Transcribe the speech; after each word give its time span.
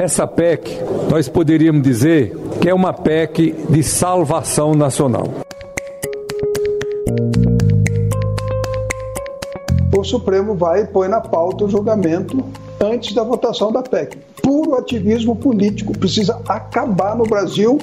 Essa 0.00 0.26
PEC, 0.26 0.78
nós 1.10 1.28
poderíamos 1.28 1.82
dizer 1.82 2.34
que 2.58 2.70
é 2.70 2.72
uma 2.72 2.90
PEC 2.90 3.54
de 3.68 3.82
salvação 3.82 4.74
nacional. 4.74 5.28
O 9.94 10.02
Supremo 10.02 10.54
vai 10.54 10.84
e 10.84 10.86
põe 10.86 11.06
na 11.06 11.20
pauta 11.20 11.66
o 11.66 11.68
julgamento 11.68 12.42
antes 12.80 13.14
da 13.14 13.22
votação 13.22 13.70
da 13.70 13.82
PEC. 13.82 14.16
Puro 14.42 14.74
ativismo 14.76 15.36
político. 15.36 15.92
Precisa 15.92 16.40
acabar 16.48 17.14
no 17.14 17.24
Brasil. 17.24 17.78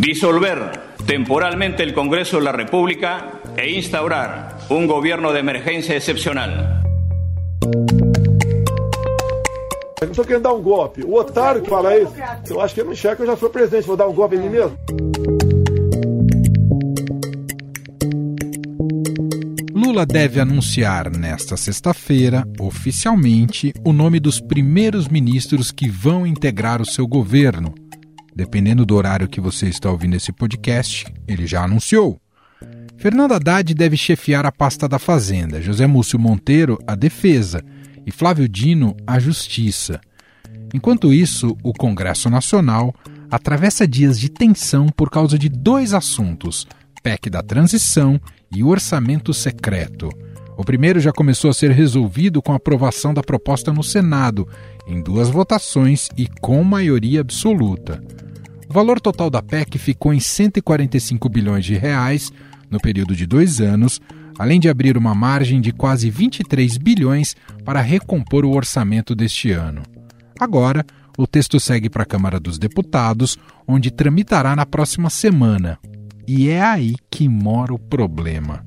Disolver 0.00 0.70
temporalmente 1.06 1.82
el 1.82 1.92
Congreso 1.92 2.38
de 2.38 2.44
la 2.44 2.52
República 2.52 3.42
e 3.54 3.76
instaurar 3.76 4.60
un 4.70 4.86
gobierno 4.86 5.30
de 5.30 5.40
emergencia 5.40 5.94
excepcional. 5.94 6.83
Estou 10.14 10.24
querendo 10.24 10.44
dar 10.44 10.52
um 10.52 10.62
golpe. 10.62 11.02
O 11.02 11.14
otário 11.14 11.60
que 11.60 11.68
fala 11.68 11.96
isso, 11.98 12.12
eu 12.48 12.60
acho 12.60 12.74
que 12.74 12.80
ele 12.80 12.86
não 12.86 12.92
enxerga 12.92 13.16
que 13.16 13.22
eu 13.22 13.26
já 13.26 13.36
sou 13.36 13.50
presidente, 13.50 13.86
vou 13.86 13.96
dar 13.96 14.08
um 14.08 14.14
golpe 14.14 14.36
em 14.36 14.40
mim 14.40 14.48
mesmo. 14.48 14.78
Lula 19.74 20.06
deve 20.06 20.40
anunciar 20.40 21.10
nesta 21.10 21.56
sexta-feira, 21.56 22.46
oficialmente, 22.58 23.72
o 23.84 23.92
nome 23.92 24.18
dos 24.18 24.40
primeiros 24.40 25.08
ministros 25.08 25.70
que 25.70 25.88
vão 25.88 26.26
integrar 26.26 26.80
o 26.80 26.86
seu 26.86 27.06
governo. 27.06 27.74
Dependendo 28.34 28.86
do 28.86 28.96
horário 28.96 29.28
que 29.28 29.40
você 29.40 29.66
está 29.66 29.90
ouvindo 29.90 30.16
esse 30.16 30.32
podcast, 30.32 31.06
ele 31.28 31.46
já 31.46 31.62
anunciou. 31.62 32.18
Fernando 32.96 33.32
Haddad 33.32 33.74
deve 33.74 33.96
chefiar 33.96 34.46
a 34.46 34.52
pasta 34.52 34.88
da 34.88 34.98
Fazenda, 34.98 35.60
José 35.60 35.86
Múcio 35.86 36.18
Monteiro 36.18 36.78
a 36.86 36.94
Defesa 36.94 37.62
e 38.06 38.10
Flávio 38.10 38.48
Dino 38.48 38.96
a 39.06 39.18
Justiça. 39.18 40.00
Enquanto 40.72 41.12
isso, 41.12 41.56
o 41.62 41.72
Congresso 41.72 42.28
Nacional 42.28 42.94
atravessa 43.30 43.86
dias 43.86 44.18
de 44.18 44.28
tensão 44.28 44.86
por 44.88 45.10
causa 45.10 45.38
de 45.38 45.48
dois 45.48 45.94
assuntos: 45.94 46.66
PEC 47.02 47.28
da 47.30 47.42
transição 47.42 48.20
e 48.54 48.62
o 48.62 48.68
orçamento 48.68 49.32
secreto. 49.34 50.08
O 50.56 50.64
primeiro 50.64 51.00
já 51.00 51.12
começou 51.12 51.50
a 51.50 51.54
ser 51.54 51.72
resolvido 51.72 52.40
com 52.40 52.52
a 52.52 52.56
aprovação 52.56 53.12
da 53.12 53.22
proposta 53.22 53.72
no 53.72 53.82
Senado, 53.82 54.48
em 54.86 55.02
duas 55.02 55.28
votações 55.28 56.08
e 56.16 56.28
com 56.40 56.62
maioria 56.62 57.20
absoluta. 57.20 58.02
O 58.68 58.72
valor 58.72 59.00
total 59.00 59.28
da 59.28 59.42
PEC 59.42 59.78
ficou 59.78 60.14
em 60.14 60.20
145 60.20 61.28
bilhões 61.28 61.64
de 61.64 61.74
reais 61.74 62.32
no 62.70 62.80
período 62.80 63.14
de 63.14 63.26
dois 63.26 63.60
anos, 63.60 64.00
além 64.38 64.58
de 64.58 64.68
abrir 64.68 64.96
uma 64.96 65.14
margem 65.14 65.60
de 65.60 65.72
quase 65.72 66.10
23 66.10 66.76
bilhões 66.76 67.36
para 67.64 67.80
recompor 67.80 68.44
o 68.44 68.54
orçamento 68.54 69.14
deste 69.14 69.50
ano. 69.50 69.82
Agora, 70.38 70.84
o 71.16 71.26
texto 71.26 71.60
segue 71.60 71.88
para 71.88 72.02
a 72.02 72.06
Câmara 72.06 72.40
dos 72.40 72.58
Deputados, 72.58 73.38
onde 73.66 73.90
tramitará 73.90 74.56
na 74.56 74.66
próxima 74.66 75.08
semana. 75.08 75.78
E 76.26 76.48
é 76.48 76.62
aí 76.62 76.96
que 77.10 77.28
mora 77.28 77.72
o 77.72 77.78
problema. 77.78 78.64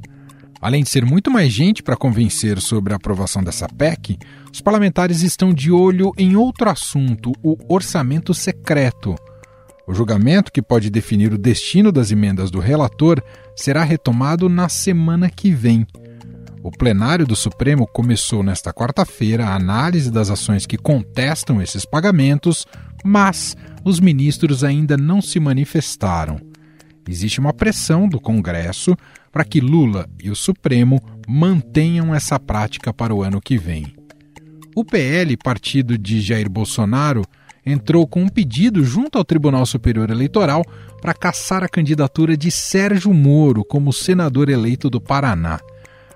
Além 0.62 0.84
de 0.84 0.90
ser 0.90 1.06
muito 1.06 1.30
mais 1.30 1.52
gente 1.52 1.84
para 1.84 1.96
convencer 1.96 2.60
sobre 2.60 2.94
a 2.94 2.96
aprovação 2.96 3.44
dessa 3.44 3.68
PEC, 3.68 4.18
os 4.52 4.62
parlamentares 4.62 5.22
estão 5.22 5.54
de 5.54 5.72
olho 5.72 6.14
em 6.18 6.36
outro 6.36 6.70
assunto, 6.70 7.32
o 7.44 7.58
orçamento 7.68 8.34
secreto. 8.34 9.16
O 9.88 9.94
julgamento, 9.94 10.52
que 10.52 10.62
pode 10.62 10.90
definir 10.90 11.32
o 11.32 11.38
destino 11.38 11.92
das 11.92 12.12
emendas 12.12 12.50
do 12.50 12.60
relator, 12.60 13.22
será 13.58 13.84
retomado 13.84 14.48
na 14.48 14.70
semana 14.70 15.30
que 15.30 15.52
vem. 15.52 15.86
O 16.64 16.72
plenário 16.72 17.26
do 17.26 17.36
Supremo 17.36 17.88
começou 17.88 18.44
nesta 18.44 18.72
quarta-feira 18.72 19.48
a 19.48 19.56
análise 19.56 20.12
das 20.12 20.30
ações 20.30 20.66
que 20.66 20.78
contestam 20.78 21.62
esses 21.62 21.84
pagamentos, 21.84 22.66
mas 23.04 23.56
os 23.84 24.00
ministros 24.00 24.64
ainda 24.64 24.96
não 24.96 25.22
se 25.22 25.40
manifestaram. 25.40 26.40
Existe 27.08 27.40
uma 27.40 27.54
pressão 27.54 28.08
do 28.08 28.20
Congresso 28.20 28.96
para 29.32 29.46
que 29.46 29.62
Lula 29.62 30.10
e 30.22 30.30
o 30.30 30.36
Supremo 30.36 31.02
mantenham 31.28 32.14
essa 32.14 32.40
prática 32.40 32.94
para 32.94 33.14
o 33.14 33.24
ano 33.24 33.42
que 33.42 33.58
vem. 33.58 33.96
O 34.76 34.84
PL, 34.84 35.36
partido 35.38 35.98
de 35.98 36.22
Jair 36.22 36.50
Bolsonaro, 36.50 37.24
entrou 37.68 38.08
com 38.08 38.24
um 38.24 38.30
pedido 38.30 38.84
junto 38.84 39.18
ao 39.18 39.26
Tribunal 39.26 39.66
Superior 39.66 40.10
Eleitoral 40.10 40.64
para 41.02 41.14
caçar 41.14 41.64
a 41.64 41.70
candidatura 41.70 42.38
de 42.38 42.50
Sérgio 42.50 43.14
Moro 43.14 43.66
como 43.66 43.92
senador 43.92 44.50
eleito 44.50 44.90
do 44.90 45.02
Paraná. 45.02 45.60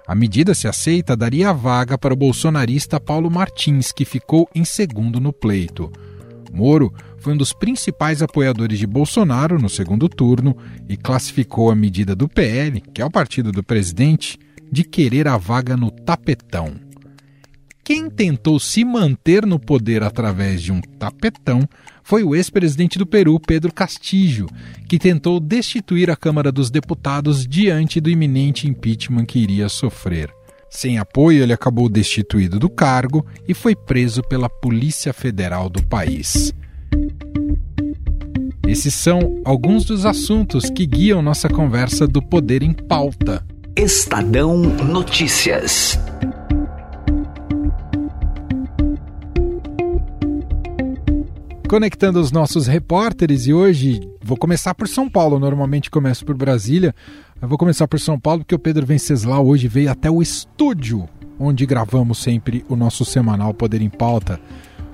A 0.08 0.16
medida, 0.16 0.56
se 0.56 0.68
aceita, 0.68 1.16
daria 1.16 1.52
vaga 1.52 1.98
para 1.98 2.14
o 2.14 2.18
bolsonarista 2.18 3.00
Paulo 3.00 3.30
Martins, 3.30 3.92
que 3.92 4.06
ficou 4.06 4.50
em 4.56 4.64
segundo 4.64 5.20
no 5.20 5.34
pleito. 5.34 5.92
Moro 6.52 6.94
foi 7.18 7.34
um 7.34 7.38
dos 7.38 7.54
principais 7.54 8.22
apoiadores 8.22 8.80
de 8.80 8.88
Bolsonaro 8.88 9.60
no 9.60 9.70
segundo 9.70 10.10
turno 10.10 10.56
e 10.90 10.98
classificou 10.98 11.70
a 11.70 11.76
medida 11.76 12.16
do 12.16 12.28
PL, 12.28 12.82
que 12.82 13.02
é 13.02 13.06
o 13.06 13.12
partido 13.12 13.52
do 13.52 13.62
presidente, 13.62 14.40
de 14.72 14.84
querer 14.84 15.28
a 15.28 15.38
vaga 15.38 15.76
no 15.76 15.92
tapetão. 15.92 16.91
Quem 17.84 18.10
tentou 18.10 18.60
se 18.60 18.86
manter 18.86 19.46
no 19.46 19.60
poder 19.60 20.04
através 20.04 20.62
de 20.62 20.72
um 20.72 20.82
tapetão 20.82 21.68
foi 22.04 22.24
o 22.24 22.36
ex-presidente 22.36 22.98
do 22.98 23.06
Peru, 23.06 23.40
Pedro 23.40 23.74
Castillo, 23.74 24.48
que 24.88 25.00
tentou 25.00 25.40
destituir 25.40 26.10
a 26.10 26.16
Câmara 26.16 26.52
dos 26.52 26.70
Deputados 26.70 27.46
diante 27.46 28.00
do 28.00 28.10
iminente 28.10 28.68
impeachment 28.68 29.26
que 29.26 29.40
iria 29.40 29.68
sofrer. 29.68 30.32
Sem 30.70 30.98
apoio, 30.98 31.44
ele 31.44 31.54
acabou 31.54 31.90
destituído 31.90 32.58
do 32.58 32.70
cargo 32.70 33.26
e 33.48 33.54
foi 33.54 33.76
preso 33.76 34.22
pela 34.24 34.50
Polícia 34.50 35.12
Federal 35.12 35.70
do 35.70 35.84
país. 35.84 36.54
Esses 38.66 38.94
são 38.94 39.42
alguns 39.44 39.84
dos 39.84 40.06
assuntos 40.06 40.70
que 40.70 40.86
guiam 40.86 41.22
nossa 41.22 41.50
conversa 41.50 42.08
do 42.08 42.22
Poder 42.22 42.64
em 42.64 42.72
Pauta. 42.72 43.46
Estadão 43.76 44.58
Notícias. 44.58 46.00
Conectando 51.72 52.20
os 52.20 52.34
nossos 52.34 52.68
repórteres 52.68 53.48
e 53.48 53.54
hoje 53.54 54.02
vou 54.22 54.36
começar 54.36 54.76
por 54.76 54.90
São 54.90 55.10
Paulo. 55.10 55.40
Normalmente 55.40 55.90
começo 55.90 56.26
por 56.26 56.36
Brasília. 56.36 56.94
Eu 57.42 57.48
vou 57.48 57.58
começar 57.58 57.88
por 57.88 57.98
São 57.98 58.20
Paulo 58.20 58.42
porque 58.42 58.54
o 58.54 58.60
Pedro 58.60 58.86
Venceslau 58.86 59.48
hoje 59.48 59.70
veio 59.70 59.90
até 59.90 60.12
o 60.12 60.22
estúdio 60.22 61.08
onde 61.40 61.66
gravamos 61.66 62.18
sempre 62.18 62.66
o 62.68 62.76
nosso 62.76 63.06
semanal 63.06 63.54
Poder 63.54 63.82
em 63.82 63.88
Pauta. 63.90 64.38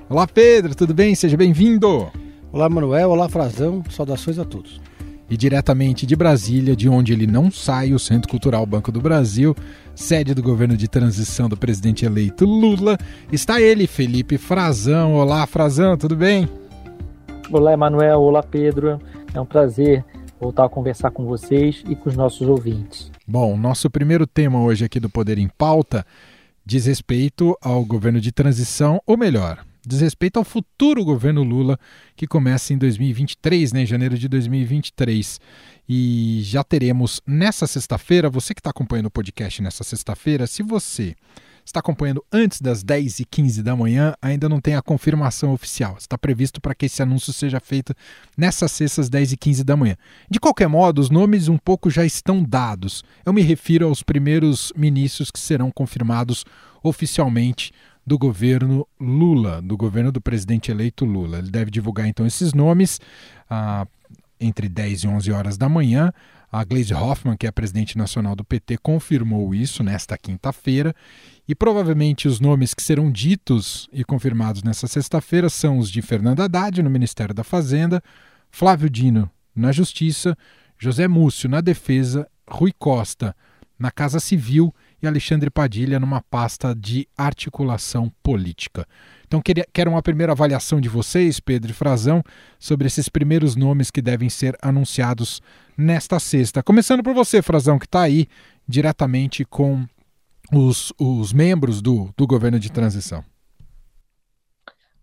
Olá 0.08 0.24
Pedro, 0.24 0.72
tudo 0.72 0.94
bem? 0.94 1.16
Seja 1.16 1.36
bem-vindo. 1.36 2.12
Olá 2.52 2.68
Manuel, 2.68 3.10
olá 3.10 3.28
Frazão, 3.28 3.82
saudações 3.90 4.38
a 4.38 4.44
todos. 4.44 4.80
E 5.28 5.36
diretamente 5.36 6.06
de 6.06 6.14
Brasília, 6.14 6.76
de 6.76 6.88
onde 6.88 7.12
ele 7.12 7.26
não 7.26 7.50
sai, 7.50 7.92
o 7.92 7.98
Centro 7.98 8.30
Cultural 8.30 8.64
Banco 8.64 8.92
do 8.92 9.00
Brasil, 9.00 9.52
sede 9.96 10.32
do 10.32 10.44
governo 10.44 10.76
de 10.76 10.86
transição 10.86 11.48
do 11.48 11.56
presidente 11.56 12.04
eleito 12.04 12.44
Lula, 12.44 12.96
está 13.32 13.60
ele, 13.60 13.88
Felipe 13.88 14.38
Frazão. 14.38 15.14
Olá 15.14 15.44
Frazão, 15.44 15.96
tudo 15.96 16.14
bem? 16.14 16.48
Olá, 17.50 17.72
Emanuel. 17.72 18.20
Olá, 18.20 18.42
Pedro. 18.42 19.00
É 19.32 19.40
um 19.40 19.46
prazer 19.46 20.04
voltar 20.38 20.66
a 20.66 20.68
conversar 20.68 21.10
com 21.10 21.24
vocês 21.24 21.82
e 21.88 21.96
com 21.96 22.10
os 22.10 22.14
nossos 22.14 22.46
ouvintes. 22.46 23.10
Bom, 23.26 23.56
nosso 23.56 23.88
primeiro 23.88 24.26
tema 24.26 24.60
hoje 24.60 24.84
aqui 24.84 25.00
do 25.00 25.08
Poder 25.08 25.38
em 25.38 25.48
Pauta 25.48 26.04
diz 26.64 26.84
respeito 26.84 27.56
ao 27.62 27.82
governo 27.86 28.20
de 28.20 28.30
transição, 28.30 29.00
ou 29.06 29.16
melhor, 29.16 29.64
diz 29.86 30.02
respeito 30.02 30.38
ao 30.38 30.44
futuro 30.44 31.02
governo 31.02 31.42
Lula, 31.42 31.78
que 32.14 32.26
começa 32.26 32.74
em 32.74 32.76
2023, 32.76 33.72
né, 33.72 33.82
em 33.82 33.86
janeiro 33.86 34.18
de 34.18 34.28
2023. 34.28 35.40
E 35.88 36.42
já 36.44 36.62
teremos 36.62 37.22
nessa 37.26 37.66
sexta-feira, 37.66 38.28
você 38.28 38.52
que 38.52 38.60
está 38.60 38.68
acompanhando 38.68 39.06
o 39.06 39.10
podcast 39.10 39.62
nessa 39.62 39.82
sexta-feira, 39.82 40.46
se 40.46 40.62
você 40.62 41.14
está 41.68 41.80
acompanhando 41.80 42.24
antes 42.32 42.60
das 42.60 42.82
10h15 42.82 43.62
da 43.62 43.76
manhã, 43.76 44.14
ainda 44.22 44.48
não 44.48 44.60
tem 44.60 44.74
a 44.74 44.82
confirmação 44.82 45.52
oficial. 45.52 45.96
Está 45.98 46.16
previsto 46.16 46.60
para 46.60 46.74
que 46.74 46.86
esse 46.86 47.02
anúncio 47.02 47.32
seja 47.32 47.60
feito 47.60 47.94
nessas 48.36 48.72
sextas 48.72 49.10
10h15 49.10 49.62
da 49.62 49.76
manhã. 49.76 49.96
De 50.30 50.40
qualquer 50.40 50.68
modo, 50.68 50.98
os 50.98 51.10
nomes 51.10 51.46
um 51.46 51.58
pouco 51.58 51.90
já 51.90 52.04
estão 52.04 52.42
dados. 52.42 53.04
Eu 53.24 53.32
me 53.32 53.42
refiro 53.42 53.86
aos 53.86 54.02
primeiros 54.02 54.72
ministros 54.74 55.30
que 55.30 55.38
serão 55.38 55.70
confirmados 55.70 56.44
oficialmente 56.82 57.72
do 58.06 58.16
governo 58.16 58.88
Lula, 58.98 59.60
do 59.60 59.76
governo 59.76 60.10
do 60.10 60.22
presidente 60.22 60.70
eleito 60.70 61.04
Lula. 61.04 61.38
Ele 61.38 61.50
deve 61.50 61.70
divulgar 61.70 62.08
então 62.08 62.26
esses 62.26 62.54
nomes 62.54 62.98
ah, 63.50 63.86
entre 64.40 64.70
10 64.70 65.00
e 65.02 65.08
11 65.08 65.32
horas 65.32 65.58
da 65.58 65.68
manhã. 65.68 66.12
A 66.50 66.64
Gleisi 66.64 66.94
Hoffmann, 66.94 67.36
que 67.36 67.46
é 67.46 67.48
a 67.48 67.52
presidente 67.52 67.98
nacional 67.98 68.34
do 68.34 68.42
PT, 68.42 68.78
confirmou 68.78 69.54
isso 69.54 69.82
nesta 69.82 70.16
quinta-feira. 70.16 70.94
E 71.46 71.54
provavelmente 71.54 72.26
os 72.26 72.40
nomes 72.40 72.72
que 72.72 72.82
serão 72.82 73.12
ditos 73.12 73.88
e 73.92 74.02
confirmados 74.02 74.62
nesta 74.62 74.86
sexta-feira 74.86 75.50
são 75.50 75.78
os 75.78 75.90
de 75.90 76.00
Fernando 76.00 76.40
Haddad, 76.40 76.82
no 76.82 76.90
Ministério 76.90 77.34
da 77.34 77.44
Fazenda, 77.44 78.02
Flávio 78.50 78.88
Dino, 78.88 79.30
na 79.54 79.72
Justiça, 79.72 80.36
José 80.78 81.06
Múcio, 81.06 81.48
na 81.48 81.60
Defesa, 81.60 82.26
Rui 82.48 82.72
Costa, 82.78 83.36
na 83.78 83.90
Casa 83.90 84.18
Civil 84.18 84.74
e 85.00 85.06
Alexandre 85.06 85.50
Padilha 85.50 86.00
numa 86.00 86.20
pasta 86.20 86.74
de 86.74 87.08
articulação 87.16 88.12
política. 88.22 88.86
Então, 89.26 89.40
queria, 89.40 89.66
quero 89.72 89.90
uma 89.90 90.02
primeira 90.02 90.32
avaliação 90.32 90.80
de 90.80 90.88
vocês, 90.88 91.38
Pedro 91.38 91.70
e 91.70 91.74
Frazão, 91.74 92.22
sobre 92.58 92.86
esses 92.86 93.08
primeiros 93.08 93.54
nomes 93.54 93.90
que 93.90 94.02
devem 94.02 94.28
ser 94.28 94.56
anunciados 94.60 95.40
nesta 95.76 96.18
sexta. 96.18 96.62
Começando 96.62 97.02
por 97.02 97.14
você, 97.14 97.42
Frazão, 97.42 97.78
que 97.78 97.86
está 97.86 98.02
aí 98.02 98.26
diretamente 98.66 99.44
com 99.44 99.86
os, 100.52 100.92
os 100.98 101.32
membros 101.32 101.80
do, 101.82 102.12
do 102.16 102.26
governo 102.26 102.58
de 102.58 102.72
transição. 102.72 103.24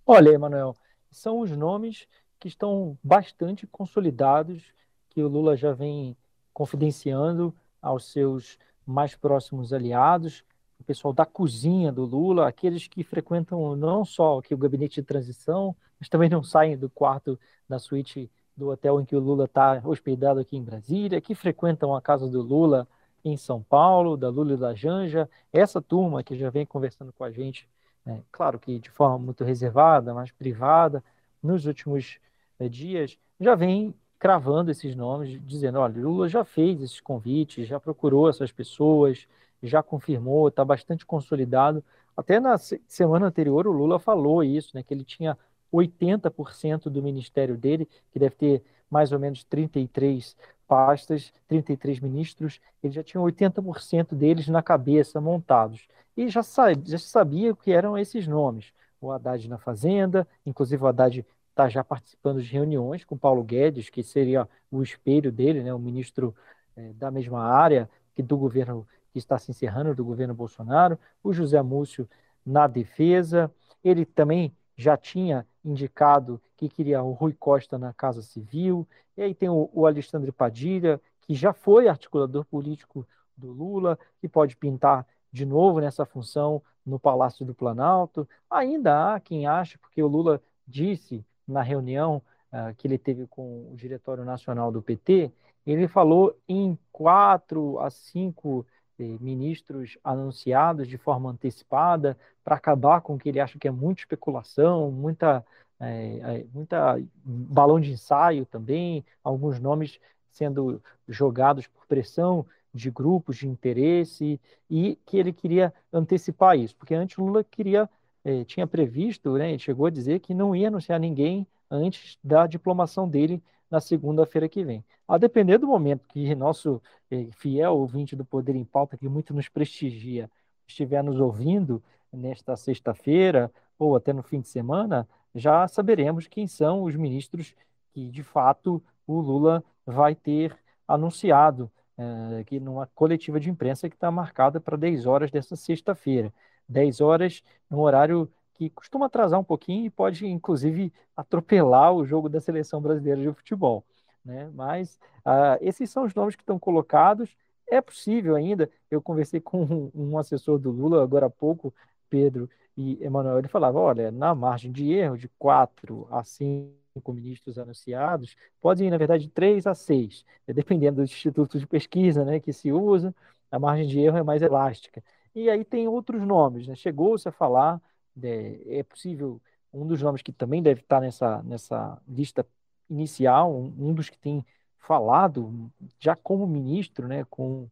Olha, 0.06 0.30
Emanuel, 0.30 0.76
são 1.12 1.40
os 1.40 1.52
nomes 1.52 2.08
que 2.40 2.48
estão 2.48 2.98
bastante 3.04 3.66
consolidados, 3.66 4.64
que 5.10 5.22
o 5.22 5.28
Lula 5.28 5.56
já 5.56 5.72
vem 5.72 6.16
confidenciando 6.54 7.56
aos 7.82 8.12
seus 8.12 8.58
mais 8.86 9.16
próximos 9.16 9.74
aliados, 9.74 10.44
o 10.80 10.84
pessoal 10.84 11.14
da 11.14 11.26
cozinha 11.26 11.92
do 11.92 12.04
Lula, 12.06 12.48
aqueles 12.48 12.88
que 12.88 13.04
frequentam 13.04 13.76
não 13.76 14.06
só 14.06 14.40
aqui 14.40 14.54
o 14.54 14.58
gabinete 14.58 15.02
de 15.02 15.08
transição, 15.08 15.76
mas 16.00 16.10
também 16.10 16.30
não 16.30 16.44
saem 16.44 16.78
do 16.78 16.90
quarto 16.90 17.40
da 17.68 17.80
suíte 17.80 18.30
do 18.56 18.70
hotel 18.70 19.02
em 19.02 19.06
que 19.06 19.16
o 19.16 19.20
Lula 19.20 19.46
está 19.46 19.82
hospedado 19.84 20.40
aqui 20.40 20.56
em 20.56 20.64
Brasília, 20.64 21.20
que 21.20 21.36
frequentam 21.36 21.96
a 21.96 22.02
casa 22.02 22.28
do 22.28 22.42
Lula 22.42 22.88
em 23.24 23.36
São 23.36 23.62
Paulo, 23.62 24.16
da 24.16 24.30
Lula 24.30 24.54
e 24.54 24.58
da 24.58 24.74
Janja, 24.74 25.30
essa 25.52 25.82
turma 25.82 26.24
que 26.24 26.38
já 26.38 26.50
vem 26.50 26.66
conversando 26.66 27.12
com 27.12 27.24
a 27.24 27.32
gente, 27.32 27.68
né, 28.06 28.22
claro 28.32 28.60
que 28.60 28.80
de 28.80 28.90
forma 28.90 29.18
muito 29.18 29.44
reservada, 29.44 30.14
mais 30.14 30.32
privada, 30.32 31.04
nos 31.42 31.66
últimos 31.66 32.20
é, 32.60 32.70
dias, 32.70 33.18
já 33.40 33.56
vem 33.56 33.94
cravando 34.26 34.72
esses 34.72 34.96
nomes, 34.96 35.40
dizendo: 35.46 35.78
olha, 35.78 36.02
Lula 36.02 36.28
já 36.28 36.44
fez 36.44 36.82
esses 36.82 37.00
convites, 37.00 37.68
já 37.68 37.80
procurou 37.80 38.28
essas 38.28 38.52
pessoas, 38.52 39.28
já 39.62 39.84
confirmou, 39.84 40.48
está 40.48 40.66
bastante 40.66 41.06
consolidado. 41.06 41.84
Até 42.18 42.40
na 42.40 42.58
semana 42.58 43.28
anterior, 43.28 43.68
o 43.68 43.72
Lula 43.72 44.00
falou 44.00 44.44
isso, 44.44 44.72
né, 44.74 44.82
que 44.82 44.92
ele 44.96 45.04
tinha 45.04 45.38
80% 45.72 46.90
do 46.90 47.04
ministério 47.04 47.56
dele, 47.56 47.88
que 48.12 48.18
deve 48.18 48.34
ter 48.34 48.64
mais 48.90 49.12
ou 49.12 49.20
menos 49.20 49.44
33 49.44 50.36
pastas, 50.68 51.32
33 51.48 52.00
ministros, 52.00 52.60
ele 52.82 52.94
já 52.94 53.04
tinha 53.04 53.22
80% 53.22 54.16
deles 54.16 54.48
na 54.48 54.64
cabeça 54.64 55.22
montados. 55.22 55.88
E 56.18 56.30
já, 56.30 56.42
sabia, 56.42 56.82
já 56.84 56.98
sabia 56.98 57.52
o 57.52 57.56
que 57.56 57.72
eram 57.72 57.96
esses 57.96 58.28
nomes. 58.28 58.74
O 59.00 59.12
Haddad 59.12 59.48
na 59.48 59.60
Fazenda, 59.60 60.28
inclusive 60.44 60.84
o 60.84 60.88
Haddad 60.88 61.24
está 61.56 61.70
já 61.70 61.86
participando 61.86 62.42
de 62.42 62.52
reuniões 62.52 63.06
com 63.06 63.18
Paulo 63.18 63.42
Guedes, 63.42 63.90
que 63.90 64.04
seria 64.04 64.48
o 64.70 64.84
espelho 64.84 65.32
dele, 65.32 65.64
né, 65.64 65.74
o 65.74 65.80
ministro 65.80 66.36
é, 66.76 66.92
da 66.92 67.10
mesma 67.10 67.42
área 67.42 67.90
que 68.14 68.22
do 68.22 68.38
governo 68.38 68.86
que 69.10 69.20
está 69.20 69.40
se 69.40 69.52
encerrando, 69.52 69.96
do 69.96 70.04
governo 70.04 70.34
Bolsonaro, 70.34 71.00
o 71.24 71.32
José 71.32 71.62
Múcio 71.62 72.10
na 72.46 72.68
defesa, 72.68 73.50
ele 73.82 74.06
também 74.06 74.54
já 74.76 74.98
tinha 74.98 75.48
indicado 75.64 76.42
que 76.58 76.68
queria 76.68 77.02
o 77.02 77.14
Rui 77.14 77.32
Costa 77.32 77.78
na 77.78 77.94
Casa 77.94 78.22
Civil, 78.22 78.86
e 79.16 79.22
aí 79.22 79.34
tem 79.34 79.48
o, 79.48 79.70
o 79.74 79.86
Alexandre 79.86 80.34
Padilha, 80.34 81.00
que 81.22 81.34
já 81.34 81.54
foi 81.54 81.88
articulador 81.88 82.44
político 82.44 83.08
do 83.38 83.52
Lula, 83.54 83.98
que 84.20 84.28
pode 84.28 84.58
pintar 84.58 85.08
de 85.32 85.46
novo 85.46 85.80
nessa 85.80 86.06
função 86.06 86.62
no 86.86 87.00
Palácio 87.00 87.46
do 87.46 87.56
Planalto. 87.56 88.28
Ainda 88.50 89.16
há 89.16 89.20
quem 89.22 89.48
acha, 89.48 89.78
porque 89.80 90.04
o 90.04 90.08
Lula 90.08 90.42
disse 90.68 91.26
na 91.48 91.62
reunião 91.62 92.22
uh, 92.52 92.74
que 92.76 92.88
ele 92.88 92.98
teve 92.98 93.28
com 93.28 93.72
o 93.72 93.76
Diretório 93.76 94.26
Nacional 94.26 94.72
do 94.72 94.82
PT, 94.82 95.32
ele 95.66 95.88
falou 95.88 96.38
em 96.48 96.78
quatro 96.92 97.80
a 97.80 97.90
cinco 97.90 98.66
eh, 99.00 99.18
ministros 99.20 99.98
anunciados 100.04 100.88
de 100.88 100.98
forma 100.98 101.32
antecipada 101.32 102.18
para 102.44 102.56
acabar 102.56 103.02
com 103.02 103.16
o 103.16 103.18
que 103.18 103.30
ele 103.30 103.40
acha 103.40 103.58
que 103.58 103.68
é 103.68 103.72
muita 103.72 104.02
especulação, 104.02 104.92
muita, 104.92 105.44
é, 105.80 106.46
muita 106.54 107.02
balão 107.26 107.80
de 107.80 107.92
ensaio 107.92 108.46
também, 108.46 109.04
alguns 109.24 109.60
nomes 109.60 110.00
sendo 110.30 110.82
jogados 111.08 111.66
por 111.68 111.86
pressão 111.88 112.46
de 112.74 112.92
grupos 112.92 113.38
de 113.38 113.48
interesse 113.48 114.40
e 114.70 115.00
que 115.06 115.18
ele 115.18 115.34
queria 115.34 115.74
antecipar 115.92 116.58
isso, 116.58 116.76
porque 116.76 116.94
antes 116.94 117.18
Lula 117.18 117.44
queria 117.44 117.90
eh, 118.26 118.44
tinha 118.44 118.68
previsto, 118.68 119.38
né, 119.38 119.58
chegou 119.58 119.86
a 119.86 119.90
dizer 119.92 120.20
que 120.20 120.34
não 120.34 120.56
ia 120.56 120.68
anunciar 120.68 121.00
ninguém 121.00 121.48
antes 121.70 122.18
da 122.24 122.48
diplomação 122.48 123.08
dele 123.08 123.42
na 123.70 123.80
segunda-feira 123.80 124.50
que 124.50 124.64
vem. 124.64 124.84
A 125.08 125.18
depender 125.18 125.58
do 125.60 125.68
momento 125.68 126.08
que 126.08 126.34
nosso 126.36 126.82
eh, 127.12 127.28
fiel 127.32 127.76
ouvinte 127.76 128.16
do 128.16 128.26
Poder 128.26 128.56
em 128.56 128.66
Pauta, 128.66 128.98
que 128.98 129.08
muito 129.08 129.34
nos 129.34 129.48
prestigia, 129.48 130.30
estiver 130.68 131.04
nos 131.04 131.20
ouvindo 131.20 131.82
nesta 132.12 132.56
sexta-feira 132.56 133.52
ou 133.78 133.96
até 133.96 134.12
no 134.12 134.24
fim 134.24 134.42
de 134.42 134.48
semana, 134.48 135.08
já 135.34 135.68
saberemos 135.68 136.28
quem 136.28 136.48
são 136.48 136.84
os 136.84 136.96
ministros 136.96 137.54
que, 137.94 138.10
de 138.10 138.24
fato, 138.24 138.82
o 139.06 139.20
Lula 139.20 139.64
vai 139.86 140.16
ter 140.16 140.58
anunciado 140.88 141.72
eh, 141.98 142.60
numa 142.60 142.88
coletiva 142.96 143.40
de 143.40 143.50
imprensa 143.50 143.90
que 143.90 143.96
está 143.96 144.10
marcada 144.10 144.60
para 144.60 144.78
10 144.78 145.06
horas 145.06 145.32
dessa 145.32 145.56
sexta-feira. 145.56 146.34
10 146.68 147.02
horas, 147.02 147.44
um 147.70 147.80
horário 147.80 148.30
que 148.54 148.70
costuma 148.70 149.08
atrasar 149.08 149.40
um 149.40 149.44
pouquinho 149.44 149.86
e 149.86 149.90
pode, 149.90 150.26
inclusive, 150.26 150.92
atropelar 151.16 151.94
o 151.94 152.06
jogo 152.06 152.30
da 152.30 152.40
seleção 152.40 152.82
brasileira 152.82 153.22
de 153.22 153.32
futebol. 153.34 153.86
Né? 154.24 154.50
Mas 154.54 154.96
uh, 155.26 155.60
esses 155.62 155.90
são 155.90 156.04
os 156.04 156.16
nomes 156.16 156.36
que 156.36 156.42
estão 156.42 156.58
colocados. 156.58 157.36
É 157.68 157.80
possível 157.82 158.36
ainda. 158.36 158.70
Eu 158.90 159.02
conversei 159.02 159.40
com 159.40 159.92
um, 159.94 160.18
assessor 160.18 160.58
do 160.58 160.72
Lula 160.72 161.04
agora 161.04 161.28
há 161.28 161.30
pouco, 161.30 161.74
Pedro 162.10 162.50
e 162.78 163.02
Emanuel. 163.04 163.40
Ele 163.40 163.48
falava: 163.48 163.80
olha, 163.80 164.12
na 164.12 164.34
margem 164.34 164.72
de 164.72 164.92
erro 164.92 165.18
de 165.18 165.30
quatro 165.38 166.08
a 166.10 166.24
cinco 166.24 167.14
ministros 167.14 167.60
anunciados, 167.60 168.36
pode 168.62 168.84
ir, 168.84 168.90
na 168.90 168.98
verdade, 168.98 169.26
de 169.26 169.32
três 169.32 169.68
a 169.68 169.76
seis, 169.76 170.26
dependendo 170.48 171.02
dos 171.02 171.12
institutos 171.12 171.60
de 171.60 171.68
pesquisa 171.68 172.24
né, 172.24 172.40
que 172.40 172.54
se 172.54 172.72
usa, 172.72 173.14
a 173.52 173.60
margem 173.60 173.88
de 173.88 174.00
erro 174.00 174.18
é 174.18 174.24
mais 174.24 174.42
elástica. 174.42 175.04
E 175.36 175.50
aí 175.50 175.66
tem 175.66 175.88
outros 175.88 176.22
nomes, 176.22 176.66
né? 176.66 176.76
Chegou-se 176.76 177.28
a 177.28 177.32
falar, 177.32 177.82
é, 178.24 178.80
é, 178.80 178.84
possível, 178.84 179.42
um 179.74 179.86
dos 179.86 180.02
nomes 180.02 180.22
que 180.22 180.32
também 180.32 180.64
deve 180.64 180.80
estar 180.82 181.02
nessa, 181.02 181.44
nessa 181.44 182.02
lista 182.08 182.48
inicial, 182.90 183.54
um, 183.54 183.74
um 183.78 183.94
dos 183.94 184.10
que 184.10 184.18
tem 184.18 184.46
falado, 184.80 185.72
já 186.00 186.16
como 186.16 186.48
ministro, 186.48 187.08
né, 187.08 187.26
com, 187.30 187.68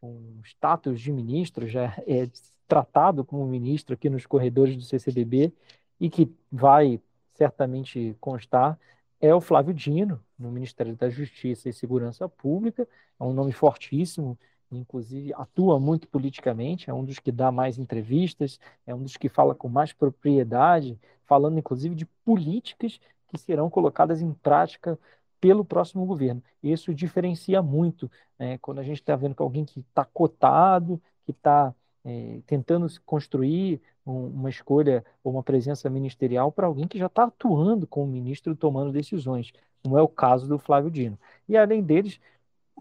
com 0.00 0.40
status 0.44 1.00
de 1.00 1.12
ministro, 1.12 1.66
já 1.66 1.94
é 2.06 2.28
tratado 2.66 3.24
como 3.24 3.46
ministro 3.46 3.94
aqui 3.94 4.08
nos 4.08 4.24
corredores 4.24 4.76
do 4.76 4.82
CCBB 4.82 5.52
e 6.00 6.08
que 6.08 6.32
vai 6.50 7.00
certamente 7.34 8.16
constar, 8.20 8.78
é 9.20 9.34
o 9.34 9.40
Flávio 9.40 9.74
Dino, 9.74 10.22
no 10.38 10.50
Ministério 10.50 10.96
da 10.96 11.08
Justiça 11.10 11.68
e 11.68 11.72
Segurança 11.72 12.28
Pública, 12.28 12.88
é 13.20 13.24
um 13.24 13.32
nome 13.32 13.52
fortíssimo, 13.52 14.38
inclusive 14.76 15.32
atua 15.34 15.78
muito 15.78 16.08
politicamente, 16.08 16.90
é 16.90 16.94
um 16.94 17.04
dos 17.04 17.18
que 17.18 17.32
dá 17.32 17.50
mais 17.52 17.78
entrevistas, 17.78 18.58
é 18.86 18.94
um 18.94 19.02
dos 19.02 19.16
que 19.16 19.28
fala 19.28 19.54
com 19.54 19.68
mais 19.68 19.92
propriedade, 19.92 20.98
falando 21.26 21.58
inclusive 21.58 21.94
de 21.94 22.06
políticas 22.24 23.00
que 23.28 23.38
serão 23.38 23.70
colocadas 23.70 24.20
em 24.20 24.32
prática 24.32 24.98
pelo 25.40 25.64
próximo 25.64 26.06
governo. 26.06 26.42
Isso 26.62 26.94
diferencia 26.94 27.62
muito 27.62 28.10
né, 28.38 28.58
quando 28.58 28.78
a 28.78 28.82
gente 28.82 29.00
está 29.00 29.16
vendo 29.16 29.34
que 29.34 29.42
alguém 29.42 29.64
que 29.64 29.80
está 29.80 30.04
cotado, 30.04 31.00
que 31.24 31.32
está 31.32 31.74
é, 32.04 32.40
tentando 32.46 32.86
construir 33.04 33.80
um, 34.06 34.26
uma 34.26 34.50
escolha 34.50 35.04
ou 35.22 35.32
uma 35.32 35.42
presença 35.42 35.88
ministerial 35.90 36.52
para 36.52 36.66
alguém 36.66 36.86
que 36.86 36.98
já 36.98 37.06
está 37.06 37.24
atuando 37.24 37.86
como 37.86 38.06
ministro 38.06 38.54
tomando 38.54 38.92
decisões, 38.92 39.52
como 39.82 39.98
é 39.98 40.02
o 40.02 40.08
caso 40.08 40.46
do 40.48 40.58
Flávio 40.58 40.90
Dino. 40.90 41.18
E 41.48 41.56
além 41.56 41.82
deles, 41.82 42.20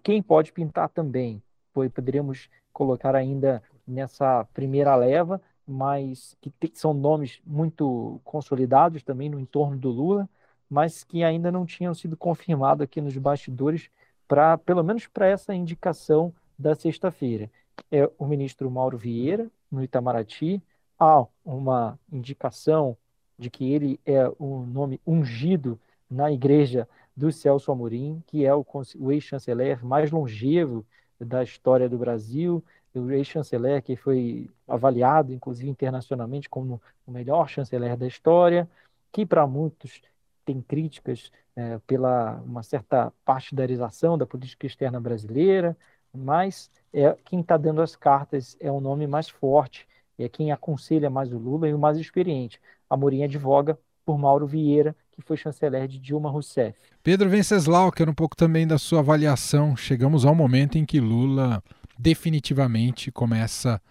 quem 0.04 0.22
pode 0.22 0.52
pintar 0.52 0.90
também 0.90 1.42
poderíamos 1.74 2.50
colocar 2.72 3.16
ainda 3.16 3.62
nessa 3.88 4.46
primeira 4.54 4.96
leva, 4.96 5.42
mas 5.68 6.36
que 6.42 6.52
são 6.74 6.94
nomes 6.94 7.42
muito 7.46 8.20
consolidados 8.24 9.04
também 9.04 9.30
no 9.30 9.40
entorno 9.40 9.78
do 9.78 9.90
Lula, 9.90 10.30
mas 10.70 11.04
que 11.04 11.24
ainda 11.24 11.52
não 11.52 11.66
tinham 11.66 11.94
sido 11.94 12.16
confirmados 12.16 12.84
aqui 12.84 13.02
nos 13.02 13.18
bastidores, 13.18 13.90
para 14.28 14.58
pelo 14.58 14.84
menos 14.84 15.08
para 15.08 15.28
essa 15.28 15.54
indicação 15.54 16.34
da 16.58 16.76
sexta-feira. 16.76 17.50
É 17.92 18.10
o 18.18 18.26
ministro 18.26 18.70
Mauro 18.72 18.98
Vieira, 18.98 19.50
no 19.70 19.84
Itamaraty, 19.84 20.62
há 21.00 21.26
uma 21.44 22.00
indicação 22.12 22.96
de 23.38 23.50
que 23.50 23.72
ele 23.74 24.00
é 24.06 24.32
o 24.38 24.66
nome 24.66 25.02
ungido 25.06 25.80
na 26.10 26.32
igreja 26.32 26.88
do 27.16 27.32
Celso 27.32 27.72
Amorim, 27.72 28.24
que 28.28 28.46
é 28.46 28.54
o, 28.54 28.66
o 29.00 29.12
ex-chanceler 29.12 29.84
mais 29.84 30.12
longevo 30.12 30.86
da 31.26 31.44
história 31.44 31.88
do 31.88 31.98
Brasil, 31.98 32.64
o 32.94 33.10
ex-chanceler 33.12 33.82
que 33.82 33.96
foi 33.96 34.50
avaliado, 34.68 35.34
inclusive 35.34 35.70
internacionalmente, 35.70 36.50
como 36.50 36.82
o 37.06 37.12
melhor 37.12 37.48
chanceler 37.48 37.96
da 37.96 38.08
história, 38.08 38.70
que 39.12 39.26
para 39.26 39.48
muitos 39.48 40.02
tem 40.46 40.62
críticas 40.62 41.32
é, 41.56 41.78
pela 41.80 42.42
uma 42.42 42.64
certa 42.64 43.14
partidarização 43.24 44.18
da 44.18 44.26
política 44.26 44.66
externa 44.66 45.00
brasileira, 45.00 45.78
mas 46.14 46.70
é 46.94 47.14
quem 47.26 47.40
está 47.42 47.56
dando 47.58 47.82
as 47.82 47.96
cartas 47.96 48.58
é 48.60 48.72
o 48.72 48.82
nome 48.82 49.08
mais 49.08 49.30
forte, 49.30 49.88
é 50.18 50.28
quem 50.28 50.52
aconselha 50.52 51.10
mais 51.10 51.32
o 51.32 51.38
Lula 51.38 51.68
e 51.70 51.74
o 51.74 51.80
mais 51.80 51.98
experiente. 51.98 52.60
A 52.90 52.98
Morinha 52.98 53.26
advoga 53.26 53.80
por 54.06 54.18
Mauro 54.18 54.46
Vieira, 54.48 54.96
que 55.22 55.28
foi 55.28 55.38
chanceler 55.38 55.88
de 55.88 56.00
Dilma 56.00 56.30
Rousseff. 56.30 56.78
Pedro 57.04 57.30
Venceslau, 57.30 57.92
quero 57.92 58.12
um 58.12 58.16
pouco 58.16 58.36
também 58.36 58.68
da 58.68 58.78
sua 58.78 59.00
avaliação. 59.00 59.76
Chegamos 59.76 60.26
ao 60.26 60.36
momento 60.36 60.78
em 60.78 60.86
que 60.86 61.00
Lula 61.00 61.64
definitivamente 61.98 63.12
começa 63.12 63.82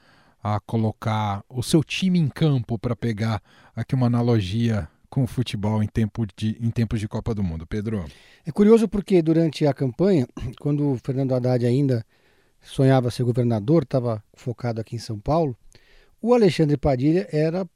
a 0.42 0.58
colocar 0.60 1.44
o 1.48 1.62
seu 1.62 1.84
time 1.84 2.18
em 2.18 2.28
campo 2.28 2.78
para 2.78 2.96
pegar 2.96 3.42
aqui 3.74 3.94
uma 3.94 4.06
analogia 4.06 4.88
com 5.08 5.24
o 5.24 5.26
futebol 5.26 5.82
em, 5.82 5.88
tempo 5.88 6.24
de, 6.36 6.56
em 6.60 6.70
tempos 6.70 7.00
de 7.00 7.08
Copa 7.08 7.34
do 7.34 7.42
Mundo. 7.42 7.66
Pedro. 7.66 8.04
É 8.46 8.52
curioso 8.52 8.88
porque 8.88 9.20
durante 9.20 9.66
a 9.66 9.74
campanha, 9.74 10.26
quando 10.60 10.92
o 10.92 10.98
Fernando 10.98 11.34
Haddad 11.34 11.66
ainda 11.66 12.06
sonhava 12.62 13.10
ser 13.10 13.24
governador, 13.24 13.82
estava 13.82 14.22
focado 14.34 14.80
aqui 14.80 14.96
em 14.96 15.00
São 15.00 15.18
Paulo, 15.18 15.56
o 16.22 16.32
Alexandre 16.32 16.76
Padilha 16.76 17.26
era 17.32 17.66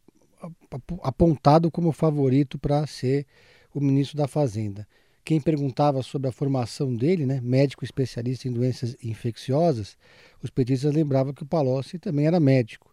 apontado 1.02 1.70
como 1.70 1.92
favorito 1.92 2.58
para 2.58 2.86
ser 2.86 3.26
o 3.74 3.80
ministro 3.80 4.16
da 4.16 4.28
Fazenda. 4.28 4.86
Quem 5.24 5.40
perguntava 5.40 6.02
sobre 6.02 6.28
a 6.28 6.32
formação 6.32 6.94
dele, 6.94 7.24
né, 7.24 7.40
médico 7.42 7.84
especialista 7.84 8.46
em 8.46 8.52
doenças 8.52 8.96
infecciosas, 9.02 9.96
os 10.42 10.50
petistas 10.50 10.94
lembravam 10.94 11.32
que 11.32 11.42
o 11.42 11.46
Palocci 11.46 11.98
também 11.98 12.26
era 12.26 12.38
médico 12.38 12.92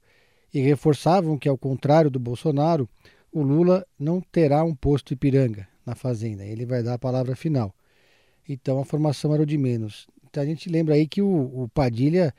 e 0.53 0.59
reforçavam 0.61 1.37
que, 1.37 1.49
ao 1.49 1.57
contrário 1.57 2.09
do 2.09 2.19
Bolsonaro, 2.19 2.87
o 3.31 3.41
Lula 3.41 3.85
não 3.99 4.21
terá 4.21 4.63
um 4.63 4.73
posto 4.73 5.13
Ipiranga 5.13 5.67
na 5.85 5.95
Fazenda, 5.95 6.45
ele 6.45 6.65
vai 6.65 6.83
dar 6.83 6.93
a 6.93 6.99
palavra 6.99 7.35
final. 7.35 7.73
Então 8.47 8.79
a 8.79 8.85
formação 8.85 9.33
era 9.33 9.43
o 9.43 9.45
de 9.45 9.57
menos. 9.57 10.07
Então 10.29 10.43
a 10.43 10.45
gente 10.45 10.69
lembra 10.69 10.95
aí 10.95 11.07
que 11.07 11.21
o, 11.21 11.63
o 11.63 11.69
Padilha 11.69 12.33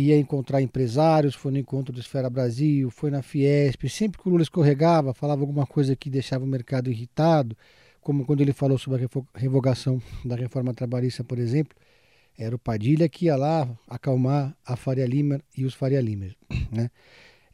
ia 0.00 0.18
encontrar 0.18 0.60
empresários, 0.60 1.34
foi 1.34 1.52
no 1.52 1.58
encontro 1.58 1.92
do 1.92 2.00
Esfera 2.00 2.28
Brasil, 2.28 2.90
foi 2.90 3.10
na 3.10 3.22
Fiesp, 3.22 3.88
sempre 3.88 4.20
que 4.20 4.28
o 4.28 4.30
Lula 4.30 4.42
escorregava, 4.42 5.14
falava 5.14 5.40
alguma 5.40 5.66
coisa 5.66 5.96
que 5.96 6.10
deixava 6.10 6.44
o 6.44 6.46
mercado 6.46 6.90
irritado, 6.90 7.56
como 8.00 8.24
quando 8.26 8.40
ele 8.40 8.52
falou 8.52 8.78
sobre 8.78 9.04
a 9.04 9.38
revogação 9.38 10.00
da 10.24 10.36
reforma 10.36 10.74
trabalhista, 10.74 11.24
por 11.24 11.38
exemplo, 11.38 11.76
era 12.38 12.54
o 12.54 12.58
Padilha 12.58 13.08
que 13.08 13.24
ia 13.24 13.36
lá 13.36 13.68
acalmar 13.88 14.54
a 14.64 14.76
Faria 14.76 15.06
Lima 15.06 15.40
e 15.56 15.64
os 15.64 15.74
Faria 15.74 16.00
Lima. 16.00 16.26
Né? 16.70 16.90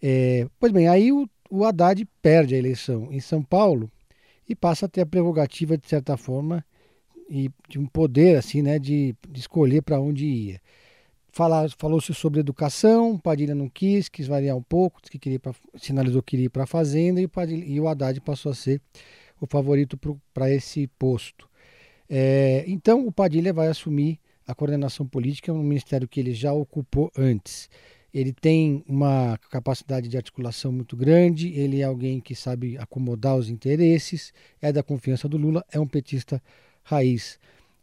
É, 0.02 0.48
pois 0.58 0.72
bem, 0.72 0.88
aí 0.88 1.12
o, 1.12 1.28
o 1.48 1.64
Haddad 1.64 2.04
perde 2.20 2.54
a 2.54 2.58
eleição 2.58 3.08
em 3.12 3.20
São 3.20 3.42
Paulo 3.42 3.90
e 4.48 4.54
passa 4.54 4.86
a 4.86 4.88
ter 4.88 5.02
a 5.02 5.06
prerrogativa, 5.06 5.78
de 5.78 5.88
certa 5.88 6.16
forma, 6.16 6.64
e 7.30 7.48
de 7.68 7.78
um 7.78 7.86
poder 7.86 8.36
assim, 8.36 8.62
né, 8.62 8.78
de, 8.78 9.14
de 9.28 9.40
escolher 9.40 9.82
para 9.82 10.00
onde 10.00 10.26
ia. 10.26 10.60
Falou-se 11.32 12.12
sobre 12.12 12.40
educação, 12.40 13.16
Padilha 13.16 13.54
não 13.54 13.66
quis, 13.66 14.06
quis 14.06 14.26
variar 14.26 14.54
um 14.54 14.62
pouco, 14.62 15.00
que 15.00 15.18
queria 15.18 15.40
pra, 15.40 15.54
sinalizou 15.78 16.22
que 16.22 16.32
queria 16.32 16.46
ir 16.46 16.50
para 16.50 16.64
a 16.64 16.66
Fazenda 16.66 17.22
e, 17.22 17.26
Padilha, 17.26 17.64
e 17.64 17.80
o 17.80 17.88
Haddad 17.88 18.20
passou 18.20 18.52
a 18.52 18.54
ser 18.54 18.82
o 19.40 19.46
favorito 19.46 19.98
para 20.34 20.50
esse 20.50 20.86
posto. 20.98 21.48
É, 22.06 22.64
então, 22.66 23.06
o 23.06 23.10
Padilha 23.10 23.50
vai 23.50 23.68
assumir 23.68 24.20
a 24.46 24.54
coordenação 24.54 25.06
política, 25.06 25.50
um 25.50 25.62
ministério 25.62 26.06
que 26.06 26.20
ele 26.20 26.34
já 26.34 26.52
ocupou 26.52 27.10
antes. 27.16 27.70
Ele 28.12 28.34
tem 28.34 28.84
uma 28.86 29.38
capacidade 29.50 30.08
de 30.08 30.18
articulação 30.18 30.70
muito 30.70 30.94
grande, 30.94 31.48
ele 31.58 31.80
é 31.80 31.84
alguém 31.84 32.20
que 32.20 32.34
sabe 32.34 32.76
acomodar 32.76 33.36
os 33.36 33.48
interesses, 33.48 34.34
é 34.60 34.70
da 34.70 34.82
confiança 34.82 35.26
do 35.26 35.38
Lula, 35.38 35.64
é 35.72 35.80
um 35.80 35.86
petista 35.86 36.42
raiz. 36.82 37.38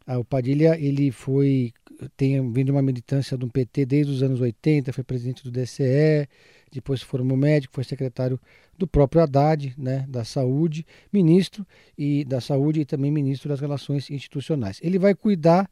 Ah, 0.06 0.18
o 0.18 0.24
Padilha 0.24 0.78
ele 0.78 1.10
foi 1.10 1.72
tem 2.08 2.50
vindo 2.52 2.70
uma 2.70 2.82
militância 2.82 3.36
do 3.36 3.48
PT 3.48 3.86
desde 3.86 4.12
os 4.12 4.22
anos 4.22 4.40
80, 4.40 4.92
foi 4.92 5.04
presidente 5.04 5.44
do 5.44 5.50
DCE, 5.50 6.28
depois 6.72 7.02
formou 7.02 7.36
médico, 7.36 7.74
foi 7.74 7.84
secretário 7.84 8.40
do 8.78 8.86
próprio 8.86 9.22
Haddad, 9.22 9.74
né, 9.76 10.06
da 10.08 10.24
Saúde, 10.24 10.86
ministro 11.12 11.66
e 11.98 12.24
da 12.24 12.40
Saúde 12.40 12.80
e 12.80 12.84
também 12.84 13.10
ministro 13.10 13.48
das 13.48 13.60
Relações 13.60 14.10
Institucionais. 14.10 14.78
Ele 14.82 14.98
vai 14.98 15.14
cuidar 15.14 15.68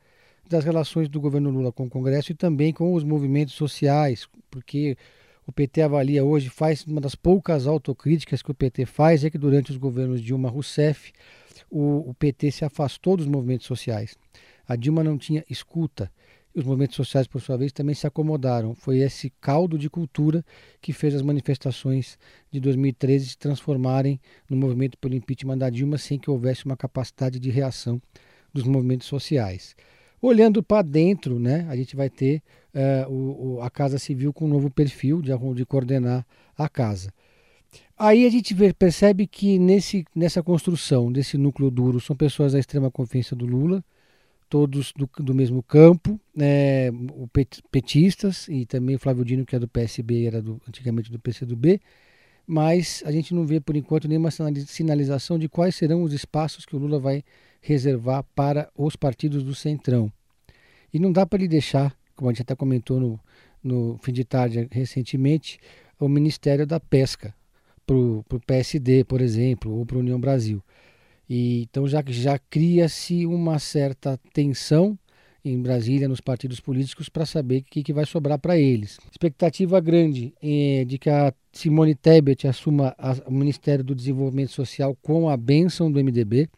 das 0.49 0.64
relações 0.64 1.08
do 1.08 1.20
governo 1.20 1.50
Lula 1.50 1.70
com 1.70 1.85
o 1.85 1.90
Congresso 1.90 2.32
e 2.32 2.35
também 2.35 2.73
com 2.73 2.94
os 2.94 3.04
movimentos 3.04 3.54
sociais, 3.54 4.28
porque 4.50 4.97
o 5.47 5.52
PT 5.52 5.82
avalia 5.82 6.25
hoje, 6.25 6.50
faz 6.50 6.85
uma 6.87 7.00
das 7.00 7.14
poucas 7.14 7.66
autocríticas 7.66 8.42
que 8.42 8.50
o 8.50 8.54
PT 8.54 8.85
faz, 8.87 9.25
é 9.25 9.30
que 9.30 9.38
durante 9.38 9.70
os 9.70 9.76
governos 9.76 10.23
Dilma 10.23 10.50
Rousseff, 10.50 11.12
o, 11.70 12.11
o 12.11 12.14
PT 12.14 12.50
se 12.50 12.64
afastou 12.64 13.16
dos 13.16 13.26
movimentos 13.26 13.66
sociais. 13.66 14.16
A 14.68 14.76
Dilma 14.76 15.02
não 15.02 15.16
tinha 15.16 15.42
escuta. 15.48 16.12
Os 16.54 16.64
movimentos 16.64 16.96
sociais, 16.96 17.26
por 17.26 17.40
sua 17.40 17.56
vez, 17.56 17.72
também 17.72 17.94
se 17.94 18.06
acomodaram. 18.06 18.75
Foi 18.75 18.98
esse 18.98 19.30
caldo 19.40 19.78
de 19.78 19.88
cultura 19.88 20.44
que 20.80 20.92
fez 20.92 21.14
as 21.14 21.22
manifestações 21.22 22.18
de 22.50 22.60
2013 22.60 23.30
se 23.30 23.38
transformarem 23.38 24.20
no 24.48 24.56
movimento 24.56 24.98
pelo 24.98 25.14
impeachment 25.14 25.56
da 25.56 25.70
Dilma 25.70 25.96
sem 25.96 26.18
que 26.18 26.30
houvesse 26.30 26.66
uma 26.66 26.76
capacidade 26.76 27.38
de 27.38 27.48
reação 27.48 28.00
dos 28.52 28.64
movimentos 28.64 29.06
sociais. 29.06 29.75
Olhando 30.20 30.62
para 30.62 30.82
dentro, 30.82 31.38
né, 31.38 31.64
a 31.70 31.76
gente 31.76 31.94
vai 31.94 32.10
ter 32.10 32.42
uh, 32.75 33.10
o, 33.10 33.62
a 33.62 33.70
Casa 33.70 33.98
Civil 33.98 34.32
com 34.32 34.46
um 34.46 34.48
novo 34.48 34.68
perfil 34.68 35.22
de, 35.22 35.30
de 35.54 35.64
coordenar 35.64 36.26
a 36.56 36.68
casa. 36.68 37.12
Aí 37.96 38.26
a 38.26 38.30
gente 38.30 38.52
vê, 38.52 38.72
percebe 38.72 39.26
que 39.26 39.58
nesse, 39.58 40.04
nessa 40.14 40.42
construção 40.42 41.12
desse 41.12 41.38
núcleo 41.38 41.70
duro 41.70 42.00
são 42.00 42.16
pessoas 42.16 42.52
da 42.52 42.58
extrema 42.58 42.90
confiança 42.90 43.37
do 43.37 43.46
Lula, 43.46 43.84
todos 44.48 44.92
do, 44.92 45.08
do 45.18 45.34
mesmo 45.34 45.62
campo, 45.62 46.18
né, 46.34 46.90
pet, 47.32 47.62
petistas 47.70 48.48
e 48.48 48.64
também 48.64 48.96
o 48.96 48.98
Flávio 48.98 49.24
Dino, 49.24 49.44
que 49.44 49.54
é 49.54 49.58
do 49.58 49.68
PSB, 49.68 50.26
era 50.26 50.42
do, 50.42 50.60
antigamente 50.66 51.10
do 51.10 51.18
PCdoB, 51.18 51.80
mas 52.46 53.02
a 53.04 53.12
gente 53.12 53.34
não 53.34 53.46
vê 53.46 53.60
por 53.60 53.76
enquanto 53.76 54.08
nenhuma 54.08 54.30
sinalização 54.30 55.38
de 55.38 55.48
quais 55.48 55.74
serão 55.74 56.02
os 56.02 56.12
espaços 56.12 56.64
que 56.64 56.74
o 56.74 56.78
Lula 56.78 56.98
vai 56.98 57.22
reservar 57.60 58.24
para 58.34 58.70
os 58.76 58.96
partidos 58.96 59.42
do 59.42 59.54
Centrão. 59.54 60.10
E 60.92 60.98
não 60.98 61.12
dá 61.12 61.26
para 61.26 61.38
ele 61.38 61.48
deixar, 61.48 61.94
como 62.16 62.30
a 62.30 62.32
gente 62.32 62.42
até 62.42 62.54
comentou 62.54 62.98
no, 62.98 63.20
no 63.62 63.98
fim 64.02 64.12
de 64.12 64.24
tarde 64.24 64.66
recentemente, 64.70 65.58
o 66.00 66.08
Ministério 66.08 66.66
da 66.66 66.80
Pesca 66.80 67.34
para 67.86 67.96
o 67.96 68.40
PSD, 68.46 69.04
por 69.04 69.20
exemplo, 69.20 69.72
ou 69.74 69.84
para 69.84 69.96
a 69.96 70.00
União 70.00 70.20
Brasil. 70.20 70.62
E, 71.28 71.62
então 71.62 71.87
já, 71.87 72.02
já 72.06 72.38
cria-se 72.38 73.26
uma 73.26 73.58
certa 73.58 74.18
tensão 74.32 74.99
em 75.44 75.61
Brasília, 75.61 76.08
nos 76.08 76.20
partidos 76.20 76.61
políticos, 76.61 77.08
para 77.08 77.25
saber 77.25 77.61
o 77.61 77.64
que, 77.64 77.82
que 77.82 77.92
vai 77.92 78.04
sobrar 78.04 78.38
para 78.38 78.58
eles. 78.58 78.99
Expectativa 79.11 79.80
grande 79.80 80.35
é, 80.42 80.85
de 80.85 80.99
que 80.99 81.08
a 81.08 81.32
Simone 81.52 81.94
Tebet 81.94 82.47
assuma 82.47 82.94
a, 82.99 83.12
o 83.26 83.32
Ministério 83.32 83.85
do 83.85 83.94
Desenvolvimento 83.94 84.52
Social 84.52 84.97
com 85.00 85.28
a 85.28 85.37
bênção 85.37 85.90
do 85.90 86.02
MDB. 86.02 86.49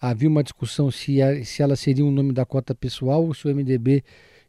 Havia 0.00 0.28
uma 0.28 0.42
discussão 0.42 0.90
se, 0.90 1.22
a, 1.22 1.44
se 1.44 1.62
ela 1.62 1.76
seria 1.76 2.04
um 2.04 2.10
nome 2.10 2.32
da 2.32 2.44
cota 2.44 2.74
pessoal 2.74 3.24
ou 3.24 3.32
se 3.32 3.46
o 3.46 3.54
MDB 3.54 4.02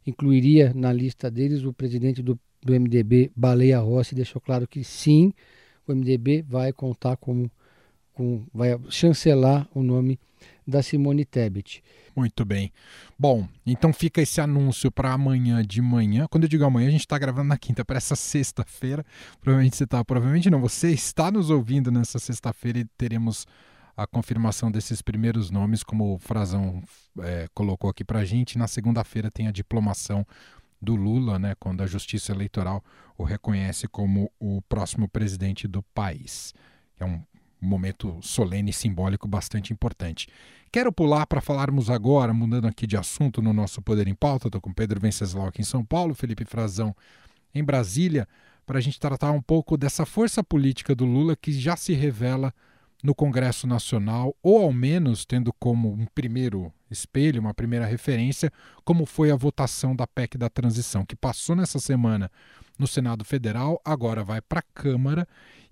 incluiria 0.06 0.72
na 0.74 0.92
lista 0.92 1.30
deles 1.30 1.64
o 1.64 1.72
presidente 1.72 2.22
do, 2.22 2.38
do 2.62 2.78
MDB, 2.78 3.30
Baleia 3.34 3.78
Rossi, 3.78 4.14
deixou 4.14 4.40
claro 4.40 4.66
que 4.66 4.84
sim, 4.84 5.32
o 5.86 5.94
MDB 5.94 6.42
vai 6.42 6.72
contar 6.72 7.16
como 7.16 7.50
com, 8.16 8.42
vai 8.52 8.70
chancelar 8.88 9.68
o 9.74 9.82
nome 9.82 10.18
da 10.66 10.82
Simone 10.82 11.24
Tebet. 11.24 11.84
Muito 12.16 12.46
bem. 12.46 12.72
Bom, 13.18 13.46
então 13.64 13.92
fica 13.92 14.22
esse 14.22 14.40
anúncio 14.40 14.90
para 14.90 15.12
amanhã 15.12 15.62
de 15.62 15.82
manhã. 15.82 16.26
Quando 16.28 16.44
eu 16.44 16.48
digo 16.48 16.64
amanhã, 16.64 16.88
a 16.88 16.90
gente 16.90 17.00
está 17.00 17.18
gravando 17.18 17.48
na 17.48 17.58
quinta, 17.58 17.84
para 17.84 17.98
essa 17.98 18.16
sexta-feira. 18.16 19.04
Provavelmente 19.40 19.76
você 19.76 19.84
está, 19.84 20.02
provavelmente 20.02 20.50
não, 20.50 20.60
você 20.60 20.90
está 20.90 21.30
nos 21.30 21.50
ouvindo 21.50 21.92
nessa 21.92 22.18
sexta-feira 22.18 22.78
e 22.78 22.84
teremos 22.96 23.46
a 23.94 24.06
confirmação 24.06 24.70
desses 24.70 25.02
primeiros 25.02 25.50
nomes, 25.50 25.82
como 25.82 26.14
o 26.14 26.18
Frazão 26.18 26.82
é, 27.20 27.46
colocou 27.54 27.90
aqui 27.90 28.02
para 28.02 28.20
a 28.20 28.24
gente. 28.24 28.58
Na 28.58 28.66
segunda-feira 28.66 29.30
tem 29.30 29.46
a 29.46 29.52
diplomação 29.52 30.26
do 30.80 30.94
Lula, 30.94 31.38
né, 31.38 31.54
quando 31.58 31.82
a 31.82 31.86
Justiça 31.86 32.32
Eleitoral 32.32 32.82
o 33.16 33.24
reconhece 33.24 33.86
como 33.88 34.30
o 34.38 34.62
próximo 34.62 35.08
presidente 35.08 35.68
do 35.68 35.82
país. 35.82 36.54
É 36.98 37.04
um 37.04 37.22
momento 37.60 38.18
solene 38.20 38.70
e 38.70 38.72
simbólico 38.72 39.26
bastante 39.26 39.72
importante. 39.72 40.28
Quero 40.70 40.92
pular 40.92 41.26
para 41.26 41.40
falarmos 41.40 41.88
agora, 41.88 42.34
mudando 42.34 42.66
aqui 42.66 42.86
de 42.86 42.96
assunto 42.96 43.40
no 43.40 43.52
nosso 43.52 43.80
Poder 43.80 44.06
em 44.08 44.14
Pauta. 44.14 44.48
Estou 44.48 44.60
com 44.60 44.72
Pedro 44.72 45.00
Venceslau 45.00 45.46
aqui 45.46 45.62
em 45.62 45.64
São 45.64 45.84
Paulo, 45.84 46.14
Felipe 46.14 46.44
Frazão 46.44 46.94
em 47.54 47.64
Brasília, 47.64 48.28
para 48.66 48.78
a 48.78 48.82
gente 48.82 49.00
tratar 49.00 49.30
um 49.30 49.40
pouco 49.40 49.76
dessa 49.76 50.04
força 50.04 50.42
política 50.44 50.94
do 50.94 51.04
Lula 51.04 51.36
que 51.36 51.52
já 51.52 51.76
se 51.76 51.94
revela 51.94 52.52
no 53.02 53.14
Congresso 53.14 53.66
Nacional, 53.66 54.34
ou 54.42 54.62
ao 54.62 54.72
menos 54.72 55.24
tendo 55.24 55.52
como 55.52 55.92
um 55.92 56.06
primeiro 56.06 56.72
espelho, 56.90 57.40
uma 57.40 57.54
primeira 57.54 57.86
referência, 57.86 58.52
como 58.84 59.06
foi 59.06 59.30
a 59.30 59.36
votação 59.36 59.94
da 59.94 60.06
PEC 60.06 60.36
da 60.36 60.48
transição, 60.48 61.04
que 61.04 61.14
passou 61.14 61.54
nessa 61.54 61.78
semana 61.78 62.30
no 62.78 62.86
Senado 62.86 63.24
Federal, 63.24 63.80
agora 63.84 64.24
vai 64.24 64.40
para 64.40 64.60
a 64.60 64.74
Câmara, 64.74 65.26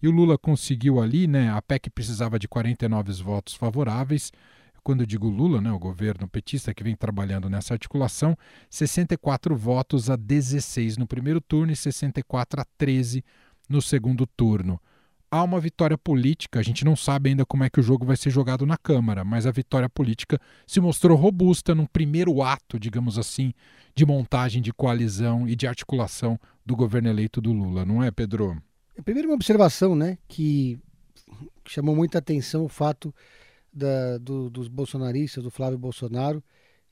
e 0.04 0.08
o 0.08 0.10
Lula 0.10 0.36
conseguiu 0.36 1.00
ali, 1.00 1.26
né? 1.26 1.50
A 1.50 1.62
PEC 1.62 1.88
precisava 1.88 2.38
de 2.38 2.46
49 2.46 3.10
votos 3.22 3.54
favoráveis, 3.54 4.30
quando 4.82 5.00
eu 5.00 5.06
digo 5.06 5.30
Lula, 5.30 5.62
né, 5.62 5.72
o 5.72 5.78
governo 5.78 6.28
petista 6.28 6.74
que 6.74 6.84
vem 6.84 6.94
trabalhando 6.94 7.48
nessa 7.48 7.72
articulação, 7.72 8.36
64 8.68 9.56
votos 9.56 10.10
a 10.10 10.16
16 10.16 10.98
no 10.98 11.06
primeiro 11.06 11.40
turno 11.40 11.72
e 11.72 11.76
64 11.76 12.60
a 12.60 12.66
13 12.76 13.24
no 13.66 13.80
segundo 13.80 14.26
turno. 14.26 14.78
Há 15.30 15.42
uma 15.42 15.58
vitória 15.58 15.96
política, 15.96 16.60
a 16.60 16.62
gente 16.62 16.84
não 16.84 16.94
sabe 16.94 17.30
ainda 17.30 17.46
como 17.46 17.64
é 17.64 17.70
que 17.70 17.80
o 17.80 17.82
jogo 17.82 18.04
vai 18.04 18.18
ser 18.18 18.28
jogado 18.28 18.66
na 18.66 18.76
Câmara, 18.76 19.24
mas 19.24 19.46
a 19.46 19.50
vitória 19.50 19.88
política 19.88 20.38
se 20.66 20.82
mostrou 20.82 21.16
robusta 21.16 21.74
num 21.74 21.86
primeiro 21.86 22.42
ato, 22.42 22.78
digamos 22.78 23.18
assim, 23.18 23.54
de 23.94 24.04
montagem 24.04 24.60
de 24.60 24.70
coalizão 24.70 25.48
e 25.48 25.56
de 25.56 25.66
articulação 25.66 26.38
do 26.64 26.76
governo 26.76 27.08
eleito 27.08 27.40
do 27.40 27.54
Lula, 27.54 27.86
não 27.86 28.02
é, 28.02 28.10
Pedro? 28.10 28.62
Primeiro, 29.02 29.28
uma 29.28 29.34
observação 29.34 29.96
né, 29.96 30.18
que 30.28 30.78
chamou 31.66 31.96
muita 31.96 32.18
atenção 32.18 32.64
o 32.64 32.68
fato 32.68 33.14
da, 33.72 34.18
do, 34.18 34.48
dos 34.48 34.68
bolsonaristas, 34.68 35.42
do 35.42 35.50
Flávio 35.50 35.78
Bolsonaro, 35.78 36.42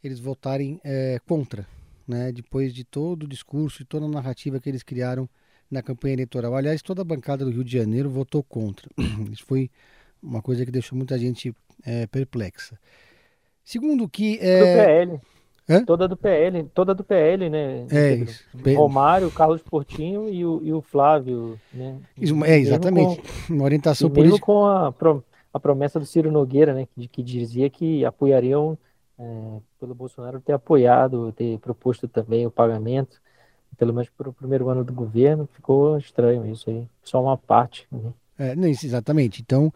eles 0.02 0.18
votarem 0.18 0.80
é, 0.82 1.20
contra, 1.26 1.66
né, 2.06 2.32
depois 2.32 2.74
de 2.74 2.82
todo 2.84 3.24
o 3.24 3.28
discurso 3.28 3.82
e 3.82 3.84
toda 3.84 4.06
a 4.06 4.08
narrativa 4.08 4.58
que 4.58 4.68
eles 4.68 4.82
criaram 4.82 5.28
na 5.70 5.82
campanha 5.82 6.14
eleitoral. 6.14 6.54
Aliás, 6.56 6.82
toda 6.82 7.02
a 7.02 7.04
bancada 7.04 7.44
do 7.44 7.50
Rio 7.50 7.64
de 7.64 7.72
Janeiro 7.72 8.10
votou 8.10 8.42
contra. 8.42 8.90
Isso 9.30 9.44
foi 9.46 9.70
uma 10.22 10.42
coisa 10.42 10.66
que 10.66 10.72
deixou 10.72 10.96
muita 10.96 11.18
gente 11.18 11.54
é, 11.84 12.06
perplexa. 12.06 12.78
Segundo 13.64 14.08
que 14.08 14.38
é... 14.40 14.58
Do 14.58 14.64
PL. 14.64 15.20
Hã? 15.68 15.84
Toda 15.84 16.08
do 16.08 16.16
PL, 16.16 16.64
toda 16.74 16.94
do 16.94 17.04
PL, 17.04 17.48
né? 17.48 17.86
É 17.90 18.14
isso. 18.14 18.44
Romário, 18.76 19.30
Carlos 19.30 19.62
Portinho 19.62 20.28
e 20.28 20.44
o, 20.44 20.60
e 20.62 20.72
o 20.72 20.82
Flávio, 20.82 21.58
né? 21.72 21.98
É, 22.46 22.58
exatamente. 22.58 23.22
Com, 23.46 23.54
uma 23.54 23.64
orientação 23.64 24.08
e 24.08 24.10
política. 24.10 24.32
Mesmo 24.32 24.44
com 24.44 24.66
a, 24.66 24.92
a 25.54 25.60
promessa 25.60 26.00
do 26.00 26.06
Ciro 26.06 26.32
Nogueira, 26.32 26.74
né? 26.74 26.86
Que, 26.94 27.06
que 27.06 27.22
dizia 27.22 27.70
que 27.70 28.04
apoiariam, 28.04 28.76
é, 29.18 29.24
pelo 29.78 29.94
Bolsonaro 29.94 30.40
ter 30.40 30.52
apoiado, 30.52 31.32
ter 31.32 31.58
proposto 31.58 32.08
também 32.08 32.44
o 32.44 32.50
pagamento, 32.50 33.20
pelo 33.78 33.94
menos 33.94 34.10
para 34.10 34.28
o 34.28 34.32
primeiro 34.32 34.68
ano 34.68 34.84
do 34.84 34.92
governo, 34.92 35.48
ficou 35.52 35.96
estranho 35.96 36.44
isso 36.50 36.68
aí. 36.68 36.86
Só 37.04 37.22
uma 37.22 37.36
parte. 37.36 37.86
Né? 37.90 38.12
É, 38.38 38.56
não, 38.56 38.66
exatamente. 38.66 39.40
Então, 39.40 39.72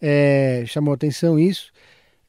é, 0.00 0.64
chamou 0.66 0.94
atenção 0.94 1.38
isso. 1.38 1.72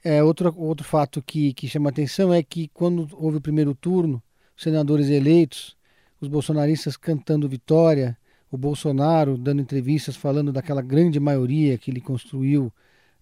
É, 0.08 0.22
outro, 0.22 0.54
outro 0.56 0.86
fato 0.86 1.20
que, 1.20 1.52
que 1.56 1.68
chama 1.68 1.90
atenção 1.90 2.32
é 2.32 2.44
que 2.44 2.68
quando 2.68 3.10
houve 3.14 3.38
o 3.38 3.42
primeiro 3.42 3.74
turno, 3.74 4.22
os 4.56 4.62
senadores 4.62 5.10
eleitos, 5.10 5.76
os 6.22 6.28
bolsonaristas 6.28 6.96
cantando 6.96 7.50
vitória, 7.50 8.16
o 8.52 8.56
Bolsonaro 8.56 9.36
dando 9.36 9.64
entrevistas 9.64 10.16
falando 10.16 10.54
daquela 10.54 10.84
grande 10.84 11.20
maioria 11.20 11.76
que 11.80 11.90
ele 11.90 12.00
construiu 12.00 12.72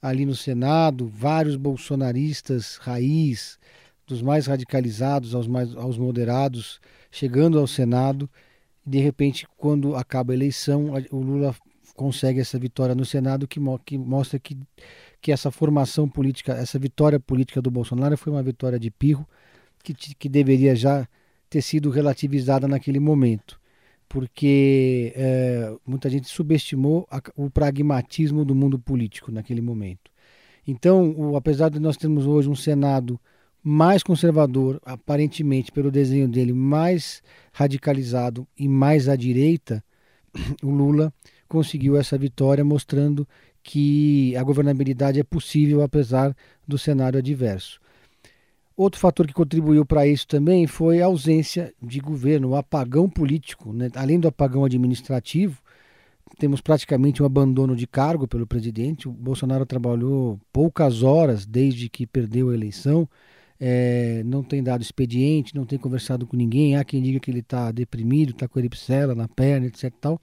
ali 0.02 0.26
no 0.26 0.36
Senado, 0.36 1.08
vários 1.08 1.56
bolsonaristas 1.56 2.76
raiz, 2.76 3.58
dos 4.06 4.22
mais 4.22 4.46
radicalizados 4.48 5.34
aos 5.34 5.48
mais 5.48 5.74
aos 5.78 5.98
moderados, 5.98 6.82
chegando 7.10 7.58
ao 7.60 7.66
Senado, 7.66 8.30
e 8.86 8.90
de 8.90 9.00
repente, 9.00 9.48
quando 9.56 9.96
acaba 9.96 10.34
a 10.34 10.36
eleição, 10.36 10.92
o 11.10 11.22
Lula 11.22 11.56
consegue 11.96 12.42
essa 12.42 12.60
vitória 12.60 12.94
no 12.94 13.06
Senado 13.06 13.48
que, 13.48 13.62
que 13.86 13.98
mostra 13.98 14.38
que 14.38 14.58
que 15.24 15.32
essa 15.32 15.50
formação 15.50 16.08
política, 16.08 16.52
essa 16.52 16.78
vitória 16.78 17.18
política 17.18 17.62
do 17.62 17.72
Bolsonaro 17.72 18.18
foi 18.18 18.34
uma 18.34 18.44
vitória 18.44 18.78
de 18.78 18.92
pirro 18.92 19.26
que, 19.82 19.94
que 19.94 20.28
deveria 20.28 20.76
já 20.76 21.08
ter 21.50 21.62
sido 21.62 21.90
relativizada 21.90 22.68
naquele 22.68 23.00
momento, 23.00 23.58
porque 24.10 25.14
é, 25.16 25.74
muita 25.88 26.10
gente 26.10 26.28
subestimou 26.28 27.08
a, 27.10 27.22
o 27.38 27.50
pragmatismo 27.50 28.44
do 28.44 28.54
mundo 28.54 28.78
político 28.78 29.32
naquele 29.32 29.62
momento. 29.62 30.12
Então, 30.68 31.12
o, 31.12 31.38
apesar 31.38 31.70
de 31.70 31.80
nós 31.80 31.96
termos 31.96 32.28
hoje 32.28 32.50
um 32.50 32.56
Senado 32.56 33.18
mais 33.64 34.04
conservador, 34.04 34.82
aparentemente 34.86 35.72
pelo 35.72 35.90
desenho 35.90 36.28
dele 36.28 36.52
mais 36.52 37.24
radicalizado 37.54 38.46
e 38.60 38.68
mais 38.68 39.08
à 39.08 39.16
direita, 39.16 39.82
o 40.62 40.70
Lula 40.70 41.14
conseguiu 41.48 41.96
essa 41.96 42.18
vitória 42.18 42.66
mostrando 42.66 43.26
que 43.64 44.36
a 44.36 44.44
governabilidade 44.44 45.20
é 45.20 45.24
possível 45.24 45.82
apesar 45.82 46.36
do 46.68 46.78
cenário 46.78 47.18
adverso. 47.18 47.80
Outro 48.76 49.00
fator 49.00 49.28
que 49.28 49.34
contribuiu 49.34 49.86
para 49.86 50.06
isso 50.06 50.28
também 50.28 50.66
foi 50.68 51.02
a 51.02 51.06
ausência 51.06 51.74
de 51.82 52.00
governo, 52.00 52.50
o 52.50 52.56
apagão 52.56 53.08
político. 53.08 53.72
Né? 53.72 53.90
Além 53.96 54.20
do 54.20 54.28
apagão 54.28 54.66
administrativo, 54.66 55.62
temos 56.40 56.60
praticamente 56.60 57.22
um 57.22 57.26
abandono 57.26 57.76
de 57.76 57.86
cargo 57.86 58.28
pelo 58.28 58.48
presidente. 58.48 59.08
O 59.08 59.12
Bolsonaro 59.12 59.66
trabalhou 59.66 60.40
poucas 60.52 61.04
horas 61.04 61.46
desde 61.46 61.88
que 61.88 62.08
perdeu 62.08 62.50
a 62.50 62.54
eleição, 62.54 63.08
é, 63.60 64.24
não 64.26 64.44
tem 64.44 64.62
dado 64.62 64.82
expediente, 64.82 65.56
não 65.56 65.66
tem 65.66 65.78
conversado 65.78 66.26
com 66.26 66.36
ninguém. 66.36 66.76
Há 66.76 66.84
quem 66.84 67.02
diga 67.02 67.20
que 67.20 67.30
ele 67.30 67.40
está 67.40 67.72
deprimido, 67.72 68.32
está 68.32 68.48
com 68.48 68.60
eripsela 68.60 69.14
na 69.14 69.28
perna, 69.28 69.68
etc. 69.68 69.94
Tal 70.02 70.20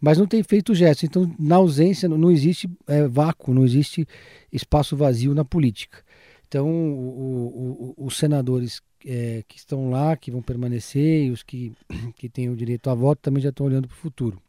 mas 0.00 0.18
não 0.18 0.26
tem 0.26 0.42
feito 0.42 0.74
gesto. 0.74 1.04
Então, 1.04 1.34
na 1.38 1.56
ausência, 1.56 2.08
não 2.08 2.30
existe 2.30 2.70
é, 2.86 3.06
vácuo, 3.06 3.52
não 3.52 3.64
existe 3.64 4.06
espaço 4.52 4.96
vazio 4.96 5.34
na 5.34 5.44
política. 5.44 5.98
Então, 6.46 6.68
o, 6.68 7.94
o, 7.98 8.06
os 8.06 8.16
senadores 8.16 8.80
é, 9.04 9.44
que 9.46 9.58
estão 9.58 9.90
lá, 9.90 10.16
que 10.16 10.30
vão 10.30 10.42
permanecer, 10.42 11.26
e 11.26 11.30
os 11.30 11.42
que, 11.42 11.72
que 12.16 12.28
têm 12.28 12.48
o 12.48 12.56
direito 12.56 12.88
a 12.90 12.94
voto 12.94 13.20
também 13.20 13.42
já 13.42 13.50
estão 13.50 13.66
olhando 13.66 13.88
para 13.88 13.94
o 13.94 13.98
futuro. 13.98 14.40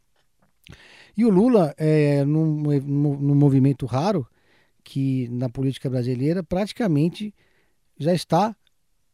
E 1.16 1.24
o 1.24 1.30
Lula, 1.30 1.74
é, 1.76 2.24
num, 2.24 2.62
num 2.80 3.34
movimento 3.34 3.86
raro, 3.86 4.26
que 4.82 5.28
na 5.28 5.48
política 5.48 5.90
brasileira 5.90 6.42
praticamente 6.42 7.34
já 7.98 8.14
está 8.14 8.56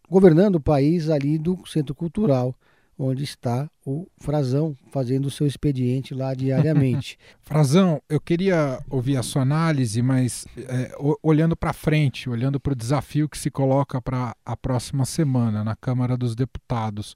governando 0.09 0.57
o 0.57 0.61
país 0.61 1.11
ali 1.11 1.39
do 1.39 1.67
centro 1.67 1.95
cultural 1.95 2.55
onde 2.99 3.25
está 3.25 3.71
o 3.85 4.07
Frazão 4.19 4.75
fazendo 4.91 5.27
o 5.27 5.31
seu 5.31 5.47
expediente 5.47 6.15
lá 6.15 6.35
diariamente. 6.35 7.19
Frazão, 7.43 8.01
eu 8.09 8.21
queria 8.21 8.81
ouvir 8.89 9.17
a 9.17 9.23
sua 9.23 9.43
análise, 9.43 10.01
mas 10.01 10.47
é, 10.57 10.95
olhando 11.23 11.57
para 11.57 11.73
frente, 11.73 12.29
olhando 12.31 12.59
para 12.59 12.73
o 12.73 12.77
desafio 12.77 13.29
que 13.29 13.39
se 13.39 13.51
coloca 13.51 14.01
para 14.01 14.35
a 14.45 14.57
próxima 14.57 15.05
semana 15.05 15.63
na 15.63 15.77
Câmara 15.77 16.17
dos 16.17 16.35
Deputados, 16.35 17.15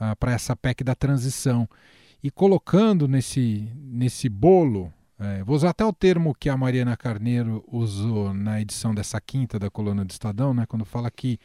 uh, 0.00 0.14
para 0.18 0.32
essa 0.32 0.54
PEC 0.54 0.84
da 0.84 0.94
transição, 0.94 1.68
e 2.22 2.30
colocando 2.30 3.08
nesse, 3.08 3.70
nesse 3.74 4.28
bolo. 4.28 4.92
É, 5.20 5.42
vou 5.42 5.56
usar 5.56 5.70
até 5.70 5.84
o 5.84 5.92
termo 5.92 6.32
que 6.32 6.48
a 6.48 6.56
Mariana 6.56 6.96
Carneiro 6.96 7.64
usou 7.66 8.32
na 8.32 8.60
edição 8.60 8.94
dessa 8.94 9.20
quinta 9.20 9.58
da 9.58 9.68
coluna 9.68 10.04
do 10.04 10.10
Estadão, 10.10 10.54
né, 10.54 10.64
quando 10.64 10.84
fala 10.84 11.10
que 11.10 11.40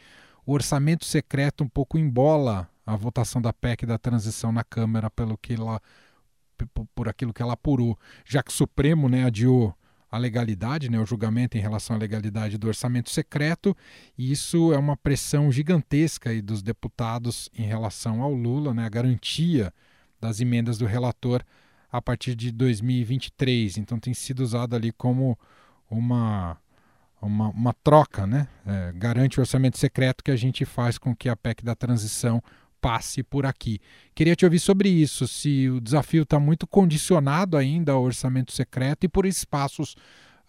o 0.46 0.52
orçamento 0.52 1.04
secreto 1.04 1.64
um 1.64 1.68
pouco 1.68 1.98
embola 1.98 2.68
a 2.86 2.96
votação 2.96 3.40
da 3.40 3.52
PEC 3.52 3.86
da 3.86 3.98
transição 3.98 4.52
na 4.52 4.64
Câmara 4.64 5.10
pelo 5.10 5.38
que 5.38 5.54
ela, 5.54 5.80
por 6.94 7.08
aquilo 7.08 7.32
que 7.32 7.42
ela 7.42 7.54
apurou, 7.54 7.98
já 8.24 8.42
que 8.42 8.50
o 8.50 8.54
Supremo 8.54 9.08
né, 9.08 9.24
adiou 9.24 9.74
a 10.10 10.18
legalidade, 10.18 10.88
né, 10.88 11.00
o 11.00 11.06
julgamento 11.06 11.56
em 11.56 11.60
relação 11.60 11.96
à 11.96 11.98
legalidade 11.98 12.56
do 12.56 12.68
orçamento 12.68 13.10
secreto, 13.10 13.76
e 14.16 14.30
isso 14.30 14.72
é 14.72 14.78
uma 14.78 14.96
pressão 14.96 15.50
gigantesca 15.50 16.30
aí 16.30 16.40
dos 16.40 16.62
deputados 16.62 17.50
em 17.56 17.64
relação 17.64 18.22
ao 18.22 18.32
Lula, 18.32 18.72
né, 18.72 18.86
a 18.86 18.88
garantia 18.88 19.72
das 20.20 20.40
emendas 20.40 20.78
do 20.78 20.86
relator 20.86 21.42
a 21.90 22.00
partir 22.00 22.34
de 22.34 22.50
2023. 22.52 23.78
Então 23.78 23.98
tem 23.98 24.14
sido 24.14 24.40
usado 24.40 24.74
ali 24.76 24.92
como 24.92 25.38
uma 25.90 26.58
uma, 27.24 27.48
uma 27.48 27.72
troca, 27.72 28.26
né? 28.26 28.46
É, 28.66 28.92
garante 28.92 29.38
o 29.38 29.40
orçamento 29.40 29.78
secreto 29.78 30.22
que 30.22 30.30
a 30.30 30.36
gente 30.36 30.64
faz 30.64 30.98
com 30.98 31.14
que 31.16 31.28
a 31.28 31.36
PEC 31.36 31.64
da 31.64 31.74
transição 31.74 32.42
passe 32.84 33.22
por 33.22 33.46
aqui. 33.46 33.80
Queria 34.14 34.36
te 34.36 34.44
ouvir 34.44 34.58
sobre 34.58 34.90
isso, 34.90 35.26
se 35.26 35.70
o 35.70 35.80
desafio 35.80 36.24
está 36.24 36.38
muito 36.38 36.66
condicionado 36.66 37.56
ainda 37.56 37.92
ao 37.92 38.02
orçamento 38.02 38.52
secreto 38.52 39.04
e 39.04 39.08
por 39.08 39.24
espaços 39.24 39.96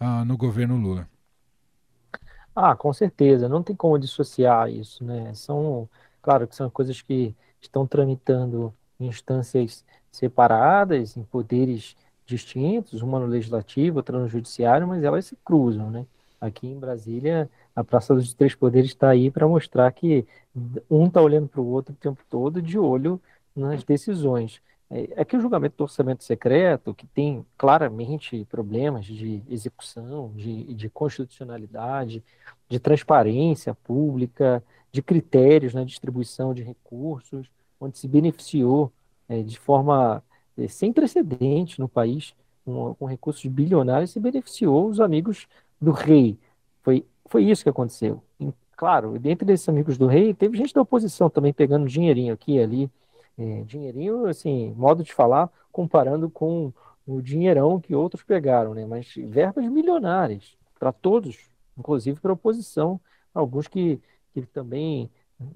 uh, 0.02 0.26
no 0.26 0.36
governo 0.36 0.76
Lula. 0.76 1.08
Ah, 2.54 2.76
com 2.76 2.92
certeza, 2.92 3.48
não 3.48 3.64
tem 3.64 3.74
como 3.74 3.98
dissociar 3.98 4.70
isso, 4.70 5.02
né? 5.02 5.34
São, 5.34 5.88
claro 6.22 6.46
que 6.46 6.54
são 6.54 6.70
coisas 6.70 7.02
que 7.02 7.34
estão 7.62 7.88
tramitando 7.88 8.74
em 9.00 9.08
instâncias 9.08 9.86
separadas, 10.12 11.16
em 11.16 11.24
poderes 11.24 11.96
distintos, 12.26 13.02
uma 13.02 13.18
no 13.18 13.28
legislativo, 13.28 13.98
outra 13.98 14.20
no 14.20 14.28
judiciário, 14.28 14.86
mas 14.86 15.02
elas 15.06 15.26
se 15.26 15.38
cruzam, 15.38 15.90
né? 15.90 16.06
Aqui 16.40 16.68
em 16.68 16.80
Brasília, 16.80 17.50
a 17.76 17.84
Praça 17.84 18.14
dos 18.14 18.34
Três 18.34 18.56
Poderes 18.56 18.92
está 18.92 19.10
aí 19.10 19.32
para 19.32 19.48
mostrar 19.48 19.92
que 19.92 20.26
um 20.90 21.08
está 21.08 21.22
olhando 21.22 21.48
para 21.48 21.62
o 21.62 21.68
outro 21.68 21.94
o 21.94 21.98
tempo 21.98 22.22
todo, 22.30 22.62
de 22.62 22.78
olho 22.78 23.22
nas 23.56 23.84
decisões. 23.84 24.62
É, 24.90 25.22
é 25.22 25.26
que 25.26 25.36
o 25.36 25.42
julgamento 25.42 25.78
do 25.78 25.84
orçamento 25.84 26.24
secreto, 26.24 26.94
que 26.94 27.08
tem 27.08 27.46
claramente 27.58 28.46
problemas 28.46 29.06
de 29.06 29.42
execução, 29.50 30.32
de, 30.36 30.74
de 30.74 30.90
constitucionalidade, 30.90 32.24
de 32.70 32.80
transparência 32.80 33.74
pública, 33.74 34.64
de 34.92 35.02
critérios 35.02 35.74
na 35.74 35.84
distribuição 35.84 36.54
de 36.54 36.64
recursos, 36.64 37.50
onde 37.80 37.98
se 37.98 38.08
beneficiou 38.08 38.92
é, 39.28 39.42
de 39.42 39.60
forma 39.60 40.24
é, 40.58 40.68
sem 40.68 40.94
precedente 40.94 41.80
no 41.80 41.90
país, 41.90 42.36
com, 42.64 42.96
com 42.96 43.06
recursos 43.06 43.46
bilionários, 43.46 44.12
se 44.12 44.20
beneficiou 44.20 44.88
os 44.88 45.00
amigos 45.00 45.48
do 45.80 45.92
rei. 45.92 46.38
Foi 46.82 47.06
foi 47.28 47.44
isso 47.44 47.64
que 47.64 47.70
aconteceu. 47.70 48.24
E, 48.40 48.54
claro, 48.76 49.18
dentro 49.20 49.46
desses 49.46 49.68
amigos 49.68 49.98
do 49.98 50.08
rei, 50.08 50.34
teve 50.34 50.58
gente 50.58 50.74
da 50.74 50.82
oposição 50.82 51.30
também 51.30 51.54
pegando 51.54 51.88
dinheirinho 51.88 52.34
aqui 52.34 52.54
e 52.54 52.62
ali. 52.62 52.92
É, 53.38 53.64
dinheirinho, 53.64 54.28
assim, 54.28 54.74
modo 54.78 55.04
de 55.04 55.14
falar, 55.14 55.52
comparando 55.72 56.30
com 56.30 56.72
o 57.06 57.22
dinheirão 57.22 57.80
que 57.80 57.94
outros 57.94 58.24
pegaram, 58.24 58.74
né? 58.74 58.86
Mas 58.86 59.14
verbas 59.18 59.66
milionárias 59.68 60.58
para 60.80 60.92
todos, 60.94 61.50
inclusive 61.78 62.20
para 62.20 62.32
a 62.32 62.34
oposição, 62.34 63.00
alguns 63.34 63.68
que, 63.68 64.00
que 64.34 64.42
também 64.44 65.12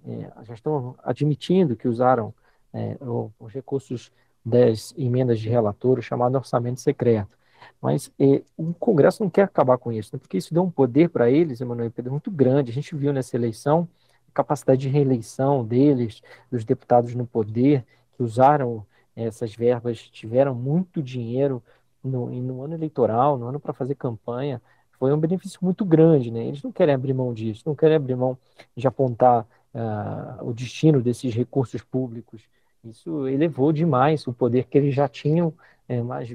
é, 0.06 0.44
já 0.44 0.54
estão 0.54 0.96
admitindo 1.02 1.76
que 1.76 1.88
usaram 1.88 2.34
é, 2.74 2.98
os 3.40 3.54
recursos 3.54 4.12
das 4.46 4.94
emendas 4.98 5.40
de 5.40 5.48
relator, 5.48 6.02
chamado 6.02 6.36
orçamento 6.36 6.82
secreto. 6.82 7.38
Mas 7.82 8.12
é, 8.20 8.42
o 8.58 8.74
Congresso 8.74 9.24
não 9.24 9.30
quer 9.30 9.44
acabar 9.44 9.78
com 9.78 9.92
isso, 9.92 10.12
né? 10.14 10.20
porque 10.20 10.38
isso 10.38 10.54
deu 10.54 10.64
um 10.64 10.72
poder 10.72 11.10
para 11.10 11.30
eles, 11.30 11.62
Emanuel 11.62 11.92
Pedro, 11.92 12.12
muito 12.12 12.32
grande. 12.32 12.72
A 12.72 12.74
gente 12.74 12.96
viu 12.96 13.14
nessa 13.14 13.36
eleição 13.36 13.88
a 14.28 14.32
capacidade 14.34 14.82
de 14.82 14.90
reeleição 14.90 15.66
deles, 15.66 16.22
dos 16.52 16.64
deputados 16.64 17.16
no 17.16 17.26
poder, 17.26 17.86
que 18.16 18.24
usaram 18.24 18.86
essas 19.16 19.56
verbas, 19.56 20.00
tiveram 20.10 20.56
muito 20.56 21.02
dinheiro 21.02 21.62
no, 22.04 22.30
no 22.30 22.64
ano 22.64 22.74
eleitoral, 22.74 23.38
no 23.38 23.48
ano 23.48 23.60
para 23.60 23.74
fazer 23.74 23.96
campanha, 23.96 24.62
foi 25.00 25.14
um 25.14 25.18
benefício 25.20 25.60
muito 25.62 25.86
grande, 25.86 26.30
né? 26.30 26.46
Eles 26.46 26.62
não 26.62 26.72
querem 26.72 26.94
abrir 26.94 27.14
mão 27.14 27.34
disso, 27.34 27.64
não 27.66 27.74
querem 27.74 27.96
abrir 27.96 28.16
mão 28.16 28.38
de 28.76 28.86
apontar 28.86 29.48
uh, 29.74 30.48
o 30.48 30.54
destino 30.54 31.02
desses 31.02 31.34
recursos 31.34 31.82
públicos. 31.82 32.42
Isso 32.84 33.28
elevou 33.28 33.72
demais 33.72 34.26
o 34.28 34.34
poder 34.34 34.66
que 34.66 34.78
eles 34.78 34.96
já 34.96 35.08
tinham 35.08 35.54
é, 35.88 36.02
mais, 36.02 36.30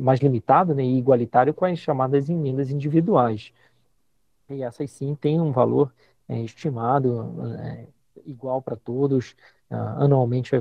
mais 0.00 0.20
limitado 0.20 0.74
né, 0.74 0.82
e 0.84 0.98
igualitário 0.98 1.52
com 1.52 1.64
as 1.64 1.78
chamadas 1.78 2.28
emendas 2.28 2.70
individuais. 2.70 3.52
E 4.48 4.62
essas 4.62 4.90
sim 4.90 5.14
têm 5.14 5.40
um 5.40 5.52
valor 5.52 5.92
é, 6.28 6.40
estimado 6.40 7.56
é, 7.58 7.86
igual 8.26 8.62
para 8.62 8.76
todos, 8.76 9.34
uh, 9.70 10.02
anualmente 10.02 10.54
é, 10.54 10.60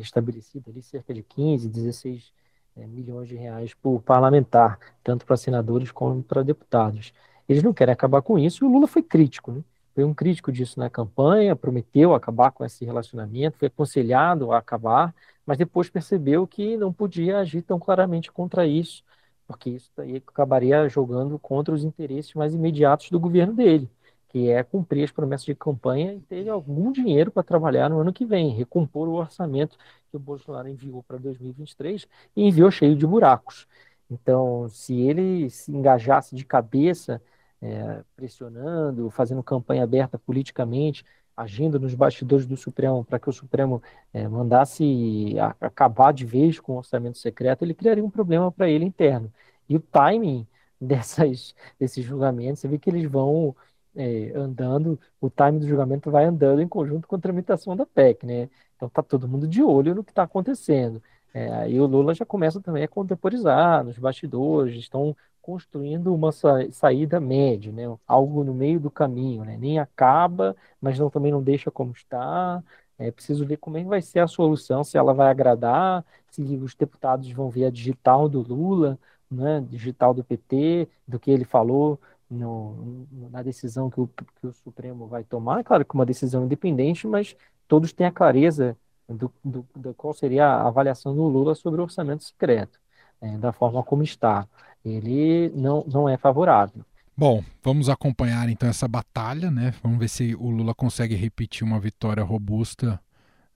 estabelecido 0.00 0.70
ali 0.70 0.82
cerca 0.82 1.12
de 1.12 1.22
15, 1.22 1.68
16 1.68 2.32
é, 2.76 2.86
milhões 2.86 3.28
de 3.28 3.36
reais 3.36 3.74
por 3.74 4.00
parlamentar, 4.02 4.78
tanto 5.02 5.24
para 5.26 5.36
senadores 5.36 5.90
como 5.90 6.22
para 6.22 6.42
deputados. 6.42 7.12
Eles 7.48 7.62
não 7.62 7.72
querem 7.72 7.92
acabar 7.92 8.22
com 8.22 8.38
isso 8.38 8.64
e 8.64 8.66
o 8.66 8.70
Lula 8.70 8.86
foi 8.86 9.02
crítico, 9.02 9.52
né? 9.52 9.62
Foi 9.94 10.04
um 10.04 10.14
crítico 10.14 10.50
disso 10.52 10.78
na 10.78 10.90
campanha, 10.90 11.54
prometeu 11.56 12.14
acabar 12.14 12.50
com 12.50 12.64
esse 12.64 12.84
relacionamento, 12.84 13.58
foi 13.58 13.68
aconselhado 13.68 14.52
a 14.52 14.58
acabar, 14.58 15.14
mas 15.46 15.58
depois 15.58 15.88
percebeu 15.88 16.46
que 16.46 16.76
não 16.76 16.92
podia 16.92 17.38
agir 17.38 17.62
tão 17.62 17.78
claramente 17.78 18.32
contra 18.32 18.66
isso, 18.66 19.04
porque 19.46 19.70
isso 19.70 19.90
aí 19.98 20.16
acabaria 20.16 20.88
jogando 20.88 21.38
contra 21.38 21.74
os 21.74 21.84
interesses 21.84 22.34
mais 22.34 22.54
imediatos 22.54 23.10
do 23.10 23.20
governo 23.20 23.54
dele 23.54 23.88
que 24.34 24.50
é 24.50 24.64
cumprir 24.64 25.04
as 25.04 25.12
promessas 25.12 25.46
de 25.46 25.54
campanha 25.54 26.12
e 26.12 26.20
ter 26.20 26.48
algum 26.48 26.90
dinheiro 26.90 27.30
para 27.30 27.44
trabalhar 27.44 27.88
no 27.88 28.00
ano 28.00 28.12
que 28.12 28.26
vem, 28.26 28.50
recompor 28.50 29.06
o 29.08 29.12
orçamento 29.12 29.78
que 30.10 30.16
o 30.16 30.18
Bolsonaro 30.18 30.68
enviou 30.68 31.04
para 31.04 31.18
2023 31.18 32.04
e 32.34 32.42
enviou 32.42 32.68
cheio 32.68 32.96
de 32.96 33.06
buracos. 33.06 33.68
Então, 34.10 34.68
se 34.68 34.92
ele 35.00 35.48
se 35.50 35.70
engajasse 35.70 36.34
de 36.34 36.44
cabeça, 36.44 37.22
é, 37.64 38.04
pressionando, 38.14 39.10
fazendo 39.10 39.42
campanha 39.42 39.84
aberta 39.84 40.18
politicamente, 40.18 41.04
agindo 41.34 41.80
nos 41.80 41.94
bastidores 41.94 42.46
do 42.46 42.56
Supremo 42.58 43.02
para 43.04 43.18
que 43.18 43.28
o 43.28 43.32
Supremo 43.32 43.82
é, 44.12 44.28
mandasse 44.28 45.34
acabar 45.60 46.12
de 46.12 46.26
vez 46.26 46.60
com 46.60 46.74
o 46.74 46.76
orçamento 46.76 47.16
secreto, 47.18 47.62
ele 47.62 47.74
criaria 47.74 48.04
um 48.04 48.10
problema 48.10 48.52
para 48.52 48.68
ele 48.68 48.84
interno. 48.84 49.32
E 49.68 49.76
o 49.76 49.80
timing 49.80 50.46
dessas, 50.80 51.54
desses 51.80 52.04
julgamentos, 52.04 52.60
você 52.60 52.68
vê 52.68 52.78
que 52.78 52.90
eles 52.90 53.10
vão 53.10 53.56
é, 53.96 54.32
andando, 54.36 55.00
o 55.20 55.30
time 55.30 55.58
do 55.58 55.66
julgamento 55.66 56.10
vai 56.10 56.24
andando 56.26 56.60
em 56.60 56.68
conjunto 56.68 57.08
com 57.08 57.16
a 57.16 57.18
tramitação 57.18 57.74
da 57.74 57.86
PEC, 57.86 58.26
né? 58.26 58.50
Então 58.76 58.88
tá 58.90 59.02
todo 59.02 59.28
mundo 59.28 59.48
de 59.48 59.62
olho 59.62 59.94
no 59.94 60.04
que 60.04 60.10
está 60.10 60.24
acontecendo. 60.24 61.02
É, 61.32 61.50
aí 61.52 61.80
o 61.80 61.86
Lula 61.86 62.14
já 62.14 62.24
começa 62.26 62.60
também 62.60 62.84
a 62.84 62.88
contemporizar 62.88 63.82
nos 63.84 63.98
bastidores, 63.98 64.76
estão 64.76 65.16
construindo 65.44 66.14
uma 66.14 66.32
sa 66.32 66.70
saída 66.72 67.20
média, 67.20 67.70
né? 67.70 67.82
Algo 68.06 68.42
no 68.42 68.54
meio 68.54 68.80
do 68.80 68.90
caminho, 68.90 69.44
né? 69.44 69.58
Nem 69.58 69.78
acaba, 69.78 70.56
mas 70.80 70.98
não, 70.98 71.10
também 71.10 71.30
não 71.30 71.42
deixa 71.42 71.70
como 71.70 71.92
está. 71.92 72.62
É 72.98 73.10
preciso 73.10 73.44
ver 73.46 73.58
como 73.58 73.76
é 73.76 73.82
que 73.82 73.88
vai 73.88 74.00
ser 74.00 74.20
a 74.20 74.26
solução, 74.26 74.82
se 74.82 74.96
ela 74.96 75.12
vai 75.12 75.28
agradar, 75.30 76.02
se 76.30 76.42
os 76.56 76.74
deputados 76.74 77.30
vão 77.32 77.50
ver 77.50 77.66
a 77.66 77.70
digital 77.70 78.26
do 78.28 78.40
Lula, 78.40 78.98
né? 79.30 79.60
Digital 79.68 80.14
do 80.14 80.24
PT, 80.24 80.88
do 81.06 81.20
que 81.20 81.30
ele 81.30 81.44
falou 81.44 82.00
no, 82.30 83.06
na 83.30 83.42
decisão 83.42 83.90
que 83.90 84.00
o, 84.00 84.08
que 84.08 84.46
o 84.46 84.52
Supremo 84.52 85.06
vai 85.06 85.24
tomar. 85.24 85.62
Claro 85.62 85.84
que 85.84 85.94
uma 85.94 86.06
decisão 86.06 86.44
independente, 86.44 87.06
mas 87.06 87.36
todos 87.68 87.92
têm 87.92 88.06
a 88.06 88.12
clareza 88.12 88.76
do, 89.06 89.30
do, 89.44 89.66
do 89.76 89.94
qual 89.94 90.14
seria 90.14 90.46
a 90.46 90.68
avaliação 90.68 91.14
do 91.14 91.24
Lula 91.24 91.54
sobre 91.54 91.80
o 91.80 91.84
orçamento 91.84 92.24
secreto, 92.24 92.80
é, 93.20 93.36
da 93.38 93.52
forma 93.52 93.82
como 93.82 94.02
está. 94.02 94.48
Ele 94.84 95.50
não, 95.54 95.84
não 95.86 96.08
é 96.08 96.16
favorável. 96.16 96.84
Bom, 97.16 97.44
vamos 97.62 97.88
acompanhar 97.88 98.48
então 98.48 98.68
essa 98.68 98.88
batalha, 98.88 99.50
né? 99.50 99.72
Vamos 99.82 99.98
ver 99.98 100.08
se 100.08 100.34
o 100.34 100.50
Lula 100.50 100.74
consegue 100.74 101.14
repetir 101.14 101.64
uma 101.64 101.78
vitória 101.78 102.24
robusta, 102.24 103.00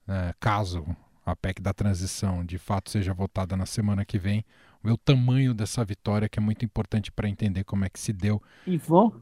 né, 0.07 0.33
caso 0.39 0.85
a 1.25 1.35
PEC 1.35 1.61
da 1.61 1.73
transição 1.73 2.43
de 2.43 2.57
fato 2.57 2.89
seja 2.89 3.13
votada 3.13 3.55
na 3.55 3.65
semana 3.65 4.03
que 4.03 4.17
vem 4.17 4.43
ver 4.83 4.91
o 4.91 4.97
tamanho 4.97 5.53
dessa 5.53 5.83
vitória, 5.83 6.29
que 6.29 6.39
é 6.39 6.41
muito 6.41 6.63
importante 6.63 7.11
para 7.11 7.27
entender 7.27 7.63
como 7.63 7.85
é 7.85 7.89
que 7.89 7.99
se 7.99 8.13
deu. 8.13 8.41
E 8.65 8.77
vão, 8.77 9.13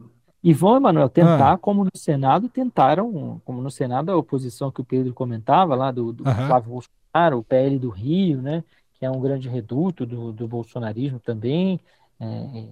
e 0.44 0.54
vão, 0.54 0.78
Emanuel, 0.78 1.10
tentar, 1.10 1.54
ah. 1.54 1.58
como 1.58 1.84
no 1.84 1.92
Senado 1.96 2.48
tentaram, 2.48 3.42
como 3.44 3.62
no 3.62 3.72
Senado 3.72 4.12
a 4.12 4.16
oposição 4.16 4.72
que 4.72 4.82
o 4.82 4.86
Pedro 4.86 5.14
comentava, 5.14 5.76
lá 5.76 5.92
do, 5.92 6.14
do 6.14 6.24
Flávio 6.24 6.70
Bolsonaro, 6.70 7.40
o 7.40 7.44
PL 7.44 7.80
do 7.80 7.90
Rio, 7.90 8.42
né, 8.42 8.64
que 8.98 9.06
é 9.06 9.12
um 9.12 9.20
grande 9.20 9.48
reduto 9.48 10.06
do, 10.06 10.32
do 10.32 10.48
bolsonarismo 10.48 11.20
também, 11.20 11.80
é, 12.20 12.26
é 12.26 12.68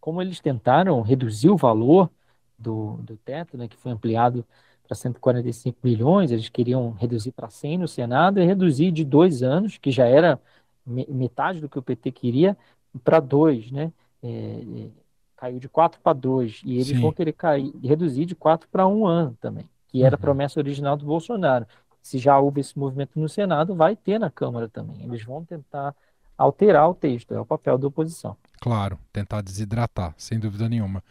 como 0.00 0.22
eles 0.22 0.40
tentaram 0.40 1.00
reduzir 1.02 1.50
o 1.50 1.56
valor 1.56 2.10
do, 2.58 2.96
do 2.98 3.16
teto, 3.16 3.56
né, 3.56 3.68
que 3.68 3.76
foi 3.76 3.92
ampliado 3.92 4.44
para 4.86 4.94
145 4.96 5.78
milhões, 5.84 6.32
eles 6.32 6.48
queriam 6.48 6.90
reduzir 6.92 7.32
para 7.32 7.48
100 7.48 7.78
no 7.78 7.88
Senado 7.88 8.40
e 8.40 8.44
reduzir 8.44 8.90
de 8.90 9.04
dois 9.04 9.42
anos, 9.42 9.78
que 9.78 9.90
já 9.90 10.06
era 10.06 10.40
metade 10.84 11.60
do 11.60 11.68
que 11.68 11.78
o 11.78 11.82
PT 11.82 12.10
queria, 12.10 12.56
para 13.04 13.20
dois, 13.20 13.70
né? 13.70 13.92
É, 14.22 14.28
é, 14.28 14.88
caiu 15.36 15.58
de 15.58 15.68
quatro 15.68 16.00
para 16.00 16.12
dois. 16.12 16.60
E 16.64 16.74
eles 16.74 16.88
Sim. 16.88 17.00
vão 17.00 17.12
querer 17.12 17.32
cair, 17.32 17.72
reduzir 17.82 18.26
de 18.26 18.34
quatro 18.34 18.68
para 18.68 18.86
um 18.86 19.06
ano 19.06 19.36
também, 19.40 19.68
que 19.88 20.02
era 20.02 20.16
a 20.16 20.18
uhum. 20.18 20.22
promessa 20.22 20.58
original 20.58 20.96
do 20.96 21.06
Bolsonaro. 21.06 21.66
Se 22.02 22.18
já 22.18 22.38
houve 22.38 22.60
esse 22.60 22.78
movimento 22.78 23.18
no 23.18 23.28
Senado, 23.28 23.74
vai 23.74 23.94
ter 23.94 24.18
na 24.18 24.30
Câmara 24.30 24.68
também. 24.68 25.02
Eles 25.02 25.22
vão 25.24 25.44
tentar 25.44 25.94
alterar 26.36 26.88
o 26.88 26.94
texto, 26.94 27.34
é 27.34 27.40
o 27.40 27.44
papel 27.44 27.76
da 27.76 27.86
oposição. 27.86 28.36
Claro, 28.60 28.98
tentar 29.12 29.42
desidratar, 29.42 30.14
sem 30.16 30.38
dúvida 30.38 30.68
nenhuma. 30.68 31.02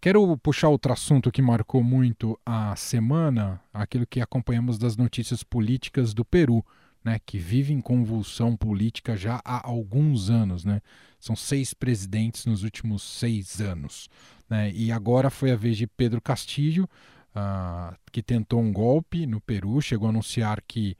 Quero 0.00 0.36
puxar 0.38 0.68
outro 0.68 0.92
assunto 0.92 1.30
que 1.30 1.40
marcou 1.40 1.82
muito 1.82 2.38
a 2.44 2.74
semana, 2.74 3.60
aquilo 3.72 4.06
que 4.06 4.20
acompanhamos 4.20 4.78
das 4.78 4.96
notícias 4.96 5.42
políticas 5.42 6.12
do 6.12 6.24
Peru 6.24 6.64
né, 7.04 7.18
que 7.24 7.38
vive 7.38 7.72
em 7.72 7.80
convulsão 7.80 8.56
política 8.56 9.16
já 9.16 9.40
há 9.44 9.66
alguns 9.66 10.30
anos. 10.30 10.64
Né? 10.64 10.80
São 11.18 11.34
seis 11.34 11.74
presidentes 11.74 12.46
nos 12.46 12.62
últimos 12.62 13.02
seis 13.02 13.60
anos. 13.60 14.08
Né? 14.48 14.70
E 14.72 14.92
agora 14.92 15.30
foi 15.30 15.50
a 15.50 15.56
vez 15.56 15.76
de 15.76 15.86
Pedro 15.86 16.20
Castillo, 16.20 16.88
uh, 17.34 17.94
que 18.10 18.22
tentou 18.22 18.60
um 18.60 18.72
golpe 18.72 19.26
no 19.26 19.40
Peru, 19.40 19.80
chegou 19.80 20.06
a 20.06 20.10
anunciar 20.10 20.62
que 20.66 20.96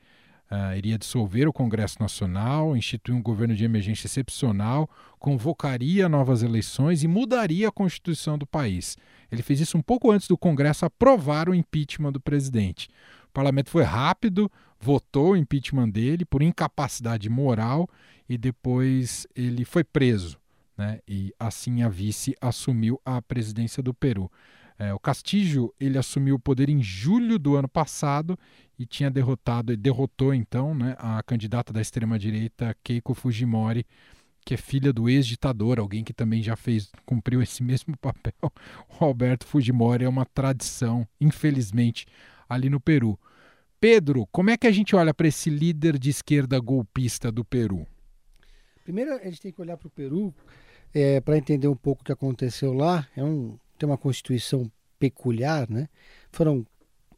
uh, 0.51 0.77
iria 0.77 0.99
dissolver 0.99 1.49
o 1.49 1.53
Congresso 1.53 1.97
Nacional, 2.01 2.77
instituir 2.77 3.17
um 3.17 3.23
governo 3.23 3.55
de 3.55 3.65
emergência 3.65 4.07
excepcional, 4.07 4.89
convocaria 5.19 6.09
novas 6.09 6.43
eleições 6.43 7.03
e 7.03 7.09
mudaria 7.09 7.69
a 7.69 7.73
Constituição 7.73 8.37
do 8.37 8.47
país. 8.47 8.97
Ele 9.31 9.43
fez 9.43 9.61
isso 9.61 9.79
um 9.79 9.83
pouco 9.83 10.11
antes 10.11 10.29
do 10.29 10.37
Congresso 10.37 10.85
aprovar 10.85 11.49
o 11.49 11.55
impeachment 11.55 12.13
do 12.13 12.21
presidente. 12.21 12.89
O 13.29 13.33
parlamento 13.33 13.71
foi 13.71 13.83
rápido, 13.83 14.51
votou 14.79 15.33
o 15.33 15.37
impeachment 15.37 15.89
dele 15.89 16.25
por 16.25 16.43
incapacidade 16.43 17.31
moral 17.31 17.89
e 18.29 18.37
depois 18.37 19.27
ele 19.35 19.65
foi 19.65 19.85
preso. 19.85 20.39
Né? 20.77 21.01
E 21.09 21.33
assim 21.39 21.83
a 21.83 21.89
vice 21.89 22.35
assumiu 22.41 23.01
a 23.05 23.23
presidência 23.23 23.83
do 23.83 23.95
Peru. 23.95 24.31
É, 24.83 24.93
o 24.93 24.99
Castillo 24.99 25.73
ele 25.79 25.97
assumiu 25.97 26.35
o 26.35 26.41
poder 26.41 26.69
em 26.69 26.83
julho 26.83 27.39
do 27.39 27.55
ano 27.55 27.69
passado 27.69 28.37
e 28.77 28.85
tinha 28.85 29.09
derrotado, 29.09 29.77
derrotou 29.77 30.35
então 30.35 30.75
né, 30.75 30.97
a 30.99 31.23
candidata 31.23 31.73
da 31.73 31.81
extrema 31.81 32.19
direita 32.19 32.77
Keiko 32.83 33.15
Fujimori, 33.15 33.87
que 34.45 34.55
é 34.55 34.57
filha 34.57 34.93
do 34.93 35.09
ex-ditador, 35.09 35.79
alguém 35.79 36.03
que 36.03 36.13
também 36.13 36.43
já 36.43 36.57
fez, 36.57 36.91
cumpriu 37.07 37.41
esse 37.41 37.63
mesmo 37.65 37.97
papel. 37.97 38.35
O 38.43 39.05
Alberto 39.05 39.47
Fujimori 39.47 40.05
é 40.05 40.09
uma 40.09 40.27
tradição, 40.27 41.07
infelizmente, 41.21 42.05
ali 42.49 42.69
no 42.69 42.81
Peru. 42.81 43.17
Pedro, 43.79 44.27
como 44.33 44.51
é 44.51 44.57
que 44.57 44.67
a 44.67 44.73
gente 44.73 44.97
olha 44.97 45.15
para 45.15 45.29
esse 45.29 45.49
líder 45.49 45.97
de 45.97 46.11
esquerda 46.11 46.59
golpista 46.59 47.31
do 47.31 47.45
Peru? 47.45 47.87
Primeiro, 48.83 49.15
a 49.15 49.25
gente 49.27 49.41
tem 49.41 49.53
que 49.53 49.61
olhar 49.61 49.77
para 49.77 49.87
o 49.87 49.91
Peru 49.91 50.35
é, 50.93 51.21
para 51.21 51.39
entender 51.39 51.69
um 51.69 51.77
pouco 51.77 52.03
o 52.03 52.05
que 52.05 52.13
aconteceu 52.13 52.73
lá. 52.73 53.07
É 53.17 53.23
um 53.23 53.57
tem 53.83 53.89
uma 53.89 53.99
constituição 53.99 54.71
peculiar, 54.97 55.69
né? 55.69 55.89
Foram 56.31 56.65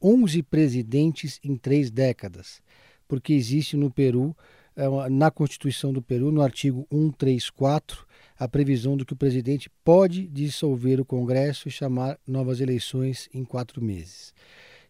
11 0.03 0.42
presidentes 0.44 1.38
em 1.44 1.57
três 1.57 1.90
décadas, 1.90 2.62
porque 3.07 3.35
existe 3.35 3.77
no 3.77 3.90
Peru, 3.90 4.35
é 4.74 4.88
na 5.11 5.31
Constituição 5.31 5.92
do 5.92 6.00
Peru, 6.00 6.33
no 6.33 6.40
artigo 6.40 6.87
134, 6.90 8.07
a 8.38 8.48
previsão 8.48 8.96
de 8.96 9.05
que 9.05 9.12
o 9.12 9.16
presidente 9.16 9.70
pode 9.85 10.27
dissolver 10.27 11.00
o 11.00 11.05
Congresso 11.05 11.68
e 11.68 11.70
chamar 11.70 12.18
novas 12.27 12.61
eleições 12.61 13.29
em 13.33 13.44
quatro 13.44 13.85
meses. 13.85 14.33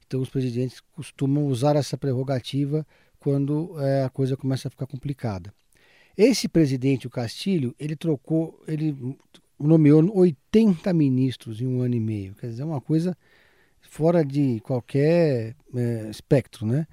Então, 0.07 0.21
os 0.21 0.31
presidentes 0.31 0.81
costumam 0.93 1.47
usar 1.47 1.75
essa 1.75 1.99
prerrogativa 1.99 2.87
quando 3.19 3.75
é, 3.81 4.05
a 4.05 4.11
coisa 4.11 4.37
começa 4.37 4.69
a 4.69 4.71
ficar 4.71 4.87
complicada. 4.87 5.53
Esse 6.17 6.47
presidente, 6.49 7.09
o 7.09 7.11
Castilho, 7.11 7.75
ele 7.79 7.97
trocou, 7.97 8.63
ele 8.69 9.17
nomeou 9.59 10.11
80 10.17 10.93
ministros 10.93 11.61
em 11.61 11.67
um 11.67 11.81
ano 11.81 11.95
e 11.95 12.01
meio. 12.01 12.35
Quer 12.35 12.49
dizer, 12.49 12.63
é 12.63 12.67
uma 12.67 12.81
coisa 12.81 13.17
fora 13.81 14.25
de 14.25 14.61
qualquer 14.61 15.55
é, 15.75 16.09
espectro, 16.11 16.67
né? 16.67 16.87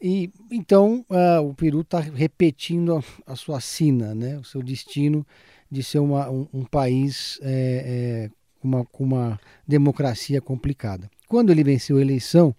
E 0.00 0.30
então 0.50 1.04
uh, 1.10 1.46
o 1.46 1.54
Peru 1.54 1.82
está 1.82 2.00
repetindo 2.00 2.96
a, 2.96 3.32
a, 3.32 3.36
sua 3.36 3.60
sina, 3.60 4.14
né? 4.14 4.38
O 4.38 4.44
seu 4.44 4.62
destino 4.62 5.26
de 5.70 5.82
ser 5.82 5.98
uma, 5.98 6.30
um, 6.30 6.48
um 6.52 6.64
país 6.64 7.38
é, 7.42 8.28
é, 8.28 8.30
uma, 8.62 8.84
com 8.86 9.04
uma 9.04 9.38
democracia 9.68 10.40
complicada. 10.40 11.10
Quando 11.28 11.50
ele 11.50 11.62
venceu 11.62 11.98
a 11.98 12.00
eleição, 12.00 12.54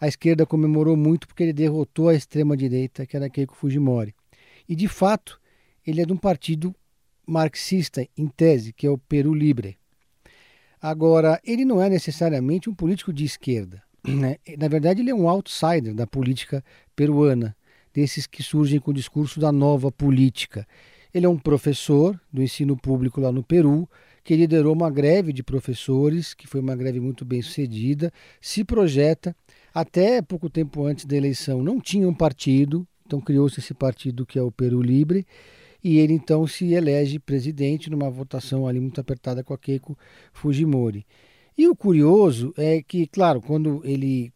a 0.00 0.06
esquerda 0.06 0.46
comemorou 0.46 0.96
muito 0.96 1.26
porque 1.26 1.42
ele 1.42 1.52
derrotou 1.52 2.08
a 2.08 2.14
extrema 2.14 2.56
direita, 2.56 3.04
que 3.04 3.16
era 3.16 3.28
Keiko 3.28 3.56
Fujimori. 3.56 4.14
E 4.68 4.76
de 4.76 4.86
fato, 4.88 5.40
ele 5.84 6.00
é 6.00 6.06
de 6.06 6.12
um 6.12 6.16
partido 6.16 6.74
marxista 7.30 8.06
em 8.16 8.26
tese, 8.26 8.72
que 8.72 8.86
é 8.86 8.90
o 8.90 8.98
Peru 8.98 9.32
Libre. 9.32 9.78
Agora, 10.82 11.40
ele 11.44 11.64
não 11.64 11.80
é 11.80 11.88
necessariamente 11.88 12.68
um 12.68 12.74
político 12.74 13.12
de 13.12 13.24
esquerda. 13.24 13.82
Né? 14.06 14.36
Na 14.58 14.66
verdade, 14.66 15.00
ele 15.00 15.10
é 15.10 15.14
um 15.14 15.28
outsider 15.28 15.94
da 15.94 16.06
política 16.06 16.64
peruana, 16.96 17.56
desses 17.94 18.26
que 18.26 18.42
surgem 18.42 18.80
com 18.80 18.90
o 18.90 18.94
discurso 18.94 19.38
da 19.38 19.52
nova 19.52 19.92
política. 19.92 20.66
Ele 21.12 21.26
é 21.26 21.28
um 21.28 21.38
professor 21.38 22.18
do 22.32 22.42
ensino 22.42 22.76
público 22.76 23.20
lá 23.20 23.30
no 23.30 23.42
Peru, 23.42 23.88
que 24.24 24.36
liderou 24.36 24.74
uma 24.74 24.90
greve 24.90 25.32
de 25.32 25.42
professores, 25.42 26.34
que 26.34 26.46
foi 26.46 26.60
uma 26.60 26.74
greve 26.74 27.00
muito 27.00 27.24
bem 27.24 27.42
sucedida, 27.42 28.12
se 28.40 28.64
projeta. 28.64 29.36
Até 29.72 30.20
pouco 30.20 30.50
tempo 30.50 30.84
antes 30.84 31.04
da 31.04 31.16
eleição 31.16 31.62
não 31.62 31.80
tinha 31.80 32.08
um 32.08 32.14
partido, 32.14 32.86
então 33.06 33.20
criou-se 33.20 33.60
esse 33.60 33.74
partido 33.74 34.26
que 34.26 34.38
é 34.38 34.42
o 34.42 34.50
Peru 34.50 34.82
Libre, 34.82 35.26
e 35.82 35.98
ele 35.98 36.14
então 36.14 36.46
se 36.46 36.72
elege 36.72 37.18
presidente 37.18 37.90
numa 37.90 38.10
votação 38.10 38.66
ali 38.66 38.80
muito 38.80 39.00
apertada 39.00 39.42
com 39.42 39.54
a 39.54 39.58
Keiko 39.58 39.96
Fujimori. 40.32 41.06
E 41.56 41.68
o 41.68 41.76
curioso 41.76 42.54
é 42.56 42.82
que, 42.82 43.06
claro, 43.06 43.40
quando 43.40 43.82
ele 43.84 44.32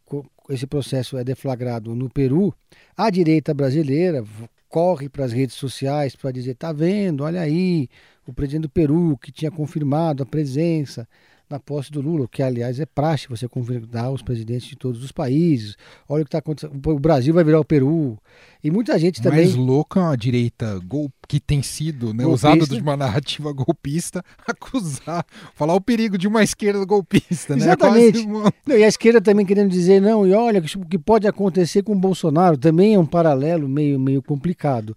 esse 0.50 0.66
processo 0.66 1.16
é 1.16 1.24
deflagrado 1.24 1.94
no 1.94 2.10
Peru, 2.10 2.54
a 2.96 3.08
direita 3.08 3.54
brasileira 3.54 4.22
corre 4.68 5.08
para 5.08 5.24
as 5.24 5.32
redes 5.32 5.54
sociais 5.54 6.14
para 6.14 6.30
dizer: 6.30 6.54
tá 6.54 6.72
vendo, 6.72 7.24
olha 7.24 7.40
aí, 7.40 7.88
o 8.26 8.32
presidente 8.32 8.62
do 8.62 8.68
Peru 8.68 9.16
que 9.16 9.32
tinha 9.32 9.50
confirmado 9.50 10.22
a 10.22 10.26
presença 10.26 11.08
na 11.54 11.60
posse 11.60 11.90
do 11.90 12.00
Lula, 12.00 12.26
que 12.28 12.42
aliás 12.42 12.80
é 12.80 12.86
praxe 12.86 13.28
você 13.28 13.46
convidar 13.46 14.10
os 14.10 14.22
presidentes 14.22 14.68
de 14.68 14.76
todos 14.76 15.02
os 15.04 15.12
países. 15.12 15.76
Olha 16.08 16.22
o 16.22 16.24
que 16.24 16.28
está 16.28 16.38
acontecendo. 16.38 16.74
O 16.84 16.98
Brasil 16.98 17.32
vai 17.32 17.44
virar 17.44 17.60
o 17.60 17.64
Peru. 17.64 18.18
E 18.62 18.70
muita 18.70 18.98
gente 18.98 19.22
também. 19.22 19.44
Mais 19.44 19.54
louca 19.54 20.10
a 20.10 20.16
direita 20.16 20.80
gol... 20.84 21.10
que 21.28 21.38
tem 21.38 21.62
sido 21.62 22.12
né, 22.12 22.26
usada 22.26 22.66
de 22.66 22.80
uma 22.80 22.96
narrativa 22.96 23.52
golpista 23.52 24.22
acusar, 24.46 25.24
falar 25.54 25.74
o 25.74 25.80
perigo 25.80 26.18
de 26.18 26.26
uma 26.26 26.42
esquerda 26.42 26.84
golpista. 26.84 27.54
Né? 27.54 27.62
Exatamente. 27.62 28.18
Uma... 28.20 28.52
Não, 28.66 28.76
e 28.76 28.82
a 28.82 28.88
esquerda 28.88 29.20
também 29.20 29.46
querendo 29.46 29.70
dizer, 29.70 30.00
não, 30.00 30.26
e 30.26 30.32
olha, 30.32 30.60
o 30.60 30.86
que 30.86 30.98
pode 30.98 31.28
acontecer 31.28 31.82
com 31.82 31.92
o 31.92 31.98
Bolsonaro 31.98 32.56
também 32.56 32.94
é 32.94 32.98
um 32.98 33.06
paralelo 33.06 33.68
meio, 33.68 34.00
meio 34.00 34.22
complicado. 34.22 34.96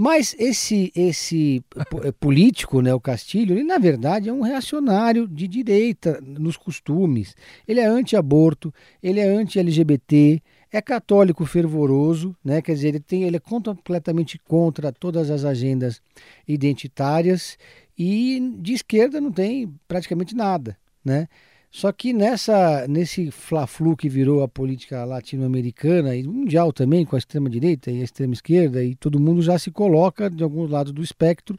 Mas 0.00 0.36
esse 0.38 0.92
esse 0.94 1.60
eh, 1.74 2.12
político, 2.12 2.80
né, 2.80 2.94
o 2.94 3.00
Castilho, 3.00 3.56
ele 3.56 3.64
na 3.64 3.78
verdade 3.78 4.28
é 4.28 4.32
um 4.32 4.42
reacionário 4.42 5.26
de 5.26 5.48
direita 5.48 6.20
nos 6.20 6.56
costumes. 6.56 7.34
Ele 7.66 7.80
é 7.80 7.86
anti-aborto, 7.86 8.72
ele 9.02 9.18
é 9.18 9.24
anti-LGBT, 9.24 10.40
é 10.70 10.80
católico 10.80 11.44
fervoroso, 11.44 12.36
né? 12.44 12.62
Quer 12.62 12.74
dizer, 12.74 12.88
ele 12.90 13.00
tem 13.00 13.24
ele 13.24 13.38
é 13.38 13.40
completamente 13.40 14.38
contra 14.38 14.92
todas 14.92 15.32
as 15.32 15.44
agendas 15.44 16.00
identitárias 16.46 17.58
e 17.98 18.38
de 18.60 18.74
esquerda 18.74 19.20
não 19.20 19.32
tem 19.32 19.74
praticamente 19.88 20.32
nada, 20.32 20.78
né? 21.04 21.26
Só 21.70 21.92
que 21.92 22.14
nessa, 22.14 22.88
nesse 22.88 23.30
fla-flu 23.30 23.94
que 23.94 24.08
virou 24.08 24.42
a 24.42 24.48
política 24.48 25.04
latino-americana 25.04 26.16
e 26.16 26.22
mundial 26.26 26.72
também, 26.72 27.04
com 27.04 27.14
a 27.14 27.18
extrema-direita 27.18 27.90
e 27.90 28.00
a 28.00 28.04
extrema-esquerda, 28.04 28.82
e 28.82 28.94
todo 28.94 29.20
mundo 29.20 29.42
já 29.42 29.58
se 29.58 29.70
coloca 29.70 30.30
de 30.30 30.42
algum 30.42 30.66
lado 30.66 30.92
do 30.92 31.02
espectro 31.02 31.58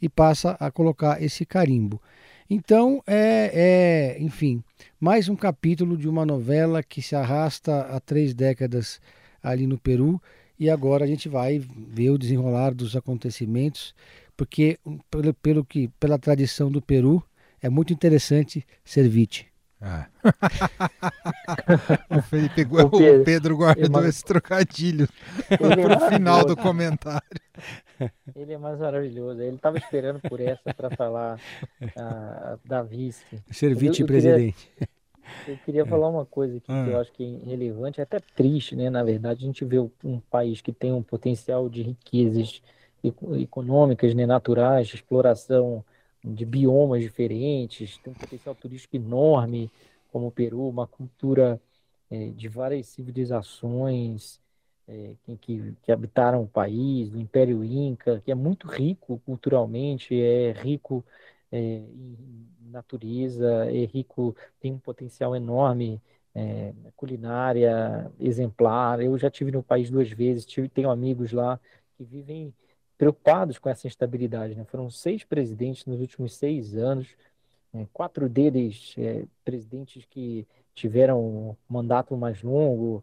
e 0.00 0.08
passa 0.08 0.56
a 0.58 0.70
colocar 0.70 1.22
esse 1.22 1.44
carimbo. 1.44 2.00
Então, 2.48 3.02
é, 3.06 4.16
é, 4.18 4.22
enfim, 4.22 4.62
mais 4.98 5.28
um 5.28 5.36
capítulo 5.36 5.96
de 5.96 6.08
uma 6.08 6.24
novela 6.24 6.82
que 6.82 7.02
se 7.02 7.14
arrasta 7.14 7.82
há 7.82 8.00
três 8.00 8.34
décadas 8.34 9.00
ali 9.42 9.66
no 9.66 9.78
Peru 9.78 10.20
e 10.58 10.68
agora 10.68 11.04
a 11.04 11.06
gente 11.06 11.28
vai 11.28 11.58
ver 11.58 12.10
o 12.10 12.18
desenrolar 12.18 12.74
dos 12.74 12.96
acontecimentos, 12.96 13.94
porque 14.36 14.78
pelo, 15.10 15.34
pelo 15.34 15.64
que, 15.64 15.88
pela 16.00 16.18
tradição 16.18 16.72
do 16.72 16.82
Peru, 16.82 17.22
é 17.62 17.68
muito 17.68 17.92
interessante 17.92 18.66
ser 18.84 19.08
vítima. 19.08 19.49
Ah. 19.82 20.06
o, 22.18 22.20
Felipe, 22.22 22.62
o, 22.62 22.90
Pedro, 22.90 23.20
o 23.20 23.24
Pedro 23.24 23.56
guardou 23.56 24.06
esse 24.06 24.22
trocadilho 24.22 25.08
para 25.48 25.68
o 25.68 25.92
é 25.92 26.10
final 26.10 26.44
do 26.44 26.54
comentário. 26.54 27.40
Ele 28.36 28.52
é 28.52 28.58
mais 28.58 28.78
maravilhoso. 28.78 29.40
Ele 29.40 29.56
estava 29.56 29.78
esperando 29.78 30.20
por 30.20 30.38
essa 30.40 30.74
para 30.74 30.90
falar 30.90 31.40
uh, 31.80 32.58
da 32.64 32.82
vice. 32.82 33.24
Ser 33.50 33.74
vice-presidente. 33.74 34.70
Eu, 34.78 35.54
eu, 35.54 35.58
queria 35.64 35.86
falar 35.86 36.08
uma 36.08 36.26
coisa 36.26 36.58
aqui 36.58 36.70
ah. 36.70 36.84
que 36.84 36.90
eu 36.90 37.00
acho 37.00 37.12
que 37.12 37.40
é 37.42 37.48
relevante, 37.48 38.00
é 38.00 38.02
até 38.02 38.20
triste, 38.20 38.76
né? 38.76 38.90
Na 38.90 39.02
verdade, 39.02 39.44
a 39.44 39.46
gente 39.46 39.64
vê 39.64 39.78
um 39.78 40.20
país 40.30 40.60
que 40.60 40.72
tem 40.72 40.92
um 40.92 41.02
potencial 41.02 41.68
de 41.68 41.82
riquezas 41.82 42.60
econômicas, 43.40 44.14
né, 44.14 44.26
naturais, 44.26 44.92
exploração 44.92 45.82
de 46.24 46.44
biomas 46.44 47.02
diferentes, 47.02 47.98
tem 47.98 48.12
um 48.12 48.16
potencial 48.16 48.54
turístico 48.54 48.96
enorme, 48.96 49.70
como 50.12 50.26
o 50.26 50.30
Peru, 50.30 50.68
uma 50.68 50.86
cultura 50.86 51.60
é, 52.10 52.28
de 52.30 52.48
várias 52.48 52.88
civilizações 52.88 54.40
é, 54.88 55.14
que, 55.40 55.74
que, 55.82 55.92
habitaram 55.92 56.42
o 56.42 56.48
país, 56.48 57.08
do 57.10 57.18
Império 57.20 57.64
Inca, 57.64 58.20
que 58.24 58.30
é 58.30 58.34
muito 58.34 58.66
rico 58.66 59.20
culturalmente, 59.24 60.20
é 60.20 60.52
rico 60.52 61.04
é, 61.52 61.58
em 61.58 62.16
natureza, 62.70 63.66
é 63.70 63.84
rico, 63.84 64.36
tem 64.60 64.72
um 64.72 64.78
potencial 64.78 65.34
enorme 65.34 66.00
é, 66.34 66.72
culinária 66.96 68.10
exemplar. 68.18 69.00
Eu 69.00 69.16
já 69.18 69.30
tive 69.30 69.50
no 69.50 69.62
país 69.62 69.90
duas 69.90 70.10
vezes, 70.10 70.44
tive, 70.44 70.68
tenho 70.68 70.90
amigos 70.90 71.32
lá 71.32 71.58
que 71.96 72.04
vivem 72.04 72.52
preocupados 73.00 73.58
com 73.58 73.70
essa 73.70 73.86
instabilidade. 73.86 74.54
Né? 74.54 74.62
Foram 74.64 74.90
seis 74.90 75.24
presidentes 75.24 75.86
nos 75.86 76.02
últimos 76.02 76.34
seis 76.34 76.76
anos, 76.76 77.08
né? 77.72 77.88
quatro 77.94 78.28
deles 78.28 78.94
é, 78.98 79.24
presidentes 79.42 80.04
que 80.04 80.46
tiveram 80.74 81.18
um 81.18 81.56
mandato 81.66 82.14
mais 82.14 82.42
longo, 82.42 83.02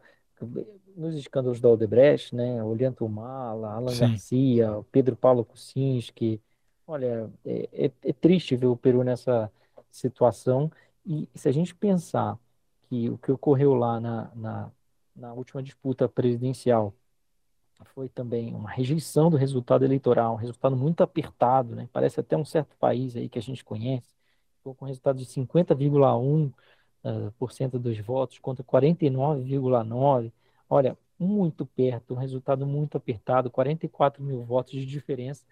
nos 0.95 1.15
escândalos 1.15 1.60
da 1.60 1.69
Odebrecht, 1.69 2.36
né? 2.36 2.63
Olhanto 2.63 3.10
Mala, 3.10 3.73
Alan 3.73 3.91
Sim. 3.91 3.99
Garcia, 4.01 4.86
Pedro 4.91 5.15
Paulo 5.15 5.43
Kuczynski. 5.43 6.39
Olha, 6.86 7.27
é, 7.43 7.67
é, 7.73 7.91
é, 8.03 8.13
triste 8.13 8.55
ver 8.55 8.67
o 8.67 8.77
Peru 8.77 9.03
nessa 9.03 9.51
situação. 9.89 10.71
E 11.03 11.27
se 11.33 11.49
a 11.49 11.51
gente 11.51 11.73
pensar 11.73 12.38
que 12.88 13.10
o 13.10 13.17
que 13.17 13.31
ocorreu 13.31 13.73
lá 13.73 13.99
na, 13.99 14.31
na, 14.36 14.71
na 15.15 15.33
última 15.33 15.63
disputa 15.63 16.07
presidencial 16.07 16.93
foi 17.86 18.10
também 18.10 18.54
uma 18.54 18.70
rejeição 18.70 19.30
do 19.30 19.38
resultado 19.38 19.86
eleitoral, 19.86 20.34
um 20.34 20.38
resultado 20.38 20.76
muito 20.76 21.02
apertado, 21.04 21.76
né? 21.76 21.90
Parece 21.92 22.20
até 22.20 22.36
um 22.38 22.46
certo 22.46 22.76
país 22.78 23.16
aí 23.16 23.30
que 23.30 23.40
a 23.40 23.42
gente 23.42 23.63
conhece, 23.63 24.16
ficou 24.58 24.76
com 24.76 24.86
resultado 24.86 25.18
de 25.18 25.26
50,1% 25.26 26.54
uh, 27.40 27.50
cento 27.52 27.80
dos 27.80 27.98
votos 28.00 28.40
contra 28.40 28.63
49,9%. 28.63 30.32
Olha, 30.70 30.98
muito 31.20 31.66
perto, 31.66 32.13
um 32.13 32.18
resultado 32.18 32.66
muito 32.66 32.98
apertado, 32.98 33.50
44 33.50 34.24
mil 34.24 34.44
votos 34.44 34.74
de 34.74 34.86
diferença 34.86 35.46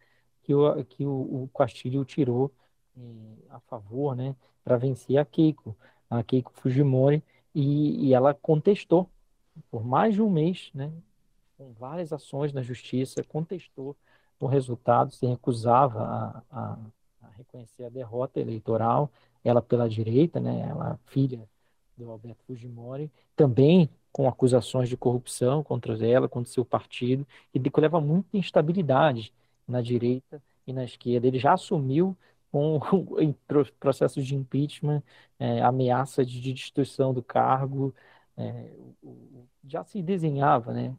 que 0.43 0.53
o, 0.53 0.85
que 0.85 1.05
o, 1.05 1.43
o 1.43 1.49
Castilho 1.57 2.05
tirou 2.05 2.51
eh, 2.97 3.01
a 3.49 3.59
favor, 3.61 4.15
né, 4.15 4.35
para 4.63 4.77
vencer 4.77 5.17
a 5.17 5.25
Keiko, 5.25 5.75
a 6.09 6.23
Keiko 6.23 6.51
Fujimori, 6.53 7.23
e, 7.53 8.07
e 8.07 8.13
ela 8.13 8.33
contestou 8.33 9.09
por 9.71 9.83
mais 9.83 10.13
de 10.13 10.21
um 10.21 10.29
mês, 10.29 10.69
né, 10.73 10.91
com 11.57 11.71
várias 11.73 12.11
ações 12.13 12.53
na 12.53 12.61
justiça, 12.61 13.23
contestou 13.23 13.95
o 14.39 14.47
resultado, 14.47 15.11
se 15.11 15.25
recusava 15.25 16.01
a, 16.01 16.43
a, 16.51 16.77
a 17.23 17.27
reconhecer 17.37 17.85
a 17.85 17.89
derrota 17.89 18.39
eleitoral, 18.39 19.09
ela 19.43 19.61
pela 19.61 19.87
direita, 19.87 20.39
né, 20.39 20.67
ela 20.69 20.99
filha 21.05 21.47
do 21.97 22.11
Alberto 22.11 22.43
Fujimori, 22.45 23.11
também 23.35 23.89
com 24.11 24.27
acusações 24.27 24.89
de 24.89 24.97
corrupção 24.97 25.63
contra 25.63 25.93
ela, 26.05 26.27
contra 26.27 26.51
seu 26.51 26.65
partido, 26.65 27.25
e 27.53 27.59
que 27.59 27.81
leva 27.81 27.99
muita 28.01 28.37
instabilidade 28.37 29.33
na 29.67 29.81
direita 29.81 30.41
e 30.65 30.73
na 30.73 30.83
esquerda. 30.83 31.27
Ele 31.27 31.39
já 31.39 31.53
assumiu 31.53 32.15
com 32.51 32.79
processos 33.79 34.25
de 34.25 34.35
impeachment, 34.35 35.03
é, 35.39 35.61
ameaça 35.61 36.25
de, 36.25 36.39
de 36.39 36.53
destituição 36.53 37.13
do 37.13 37.21
cargo, 37.21 37.93
é, 38.37 38.71
já 39.67 39.83
se 39.83 40.01
desenhava 40.01 40.73
né, 40.73 40.93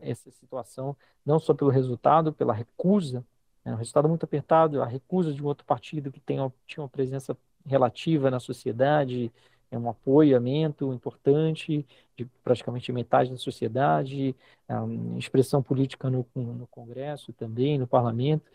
essa 0.00 0.30
situação, 0.30 0.96
não 1.24 1.38
só 1.38 1.54
pelo 1.54 1.70
resultado, 1.70 2.32
pela 2.32 2.52
recusa, 2.52 3.24
né, 3.64 3.72
um 3.72 3.76
resultado 3.76 4.08
muito 4.08 4.24
apertado, 4.24 4.82
a 4.82 4.86
recusa 4.86 5.32
de 5.32 5.42
um 5.42 5.46
outro 5.46 5.64
partido 5.64 6.10
que 6.10 6.20
tem, 6.20 6.38
tinha 6.66 6.82
uma 6.82 6.88
presença 6.88 7.36
relativa 7.64 8.30
na 8.30 8.40
sociedade, 8.40 9.32
é 9.70 9.78
um 9.78 9.88
apoiamento 9.88 10.92
importante 10.92 11.86
de 12.16 12.24
praticamente 12.42 12.90
metade 12.92 13.30
da 13.30 13.36
sociedade, 13.36 14.34
expressão 15.16 15.62
política 15.62 16.10
no, 16.10 16.26
no 16.34 16.66
Congresso 16.66 17.32
também, 17.32 17.78
no 17.78 17.86
Parlamento. 17.86 18.50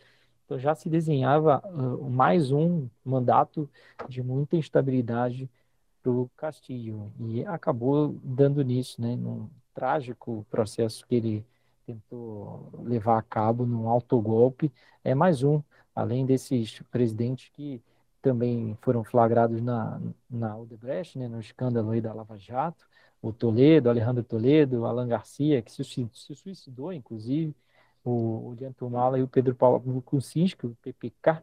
Então 0.45 0.59
já 0.59 0.75
se 0.75 0.89
desenhava 0.89 1.61
uh, 1.65 2.09
mais 2.09 2.51
um 2.51 2.87
mandato 3.03 3.69
de 4.07 4.21
muita 4.21 4.57
instabilidade 4.57 5.49
para 6.05 6.11
o 6.11 6.29
Castillo 6.37 7.11
e 7.19 7.43
acabou 7.45 8.15
dando 8.23 8.63
nisso, 8.63 9.01
né, 9.01 9.15
num 9.15 9.49
trágico 9.73 10.45
processo 10.51 11.05
que 11.07 11.15
ele 11.15 11.45
tentou 11.85 12.69
levar 12.83 13.17
a 13.17 13.21
cabo 13.23 13.65
num 13.65 13.89
autogolpe. 13.89 14.71
É 15.03 15.15
mais 15.15 15.41
um, 15.43 15.63
além 15.95 16.25
desses 16.25 16.79
presidentes 16.91 17.49
que 17.53 17.81
também 18.21 18.77
foram 18.81 19.03
flagrados 19.03 19.61
na, 19.61 19.99
na 20.29 20.55
Odebrecht, 20.57 21.17
né, 21.17 21.27
no 21.27 21.39
escândalo 21.39 21.89
aí 21.91 22.01
da 22.01 22.13
Lava 22.13 22.37
Jato, 22.37 22.85
o 23.21 23.33
Toledo, 23.33 23.89
Alejandro 23.89 24.23
Toledo, 24.23 24.85
Alan 24.85 25.07
Garcia, 25.07 25.61
que 25.61 25.71
se, 25.71 25.83
se 25.83 26.35
suicidou, 26.35 26.93
inclusive, 26.93 27.55
o, 28.03 28.49
o 28.49 28.55
Dianto 28.55 28.87
Mala 28.89 29.17
e 29.17 29.23
o 29.23 29.27
Pedro 29.27 29.55
Paulo 29.55 30.01
Kuczynski, 30.03 30.67
o 30.67 30.75
PPK, 30.81 31.41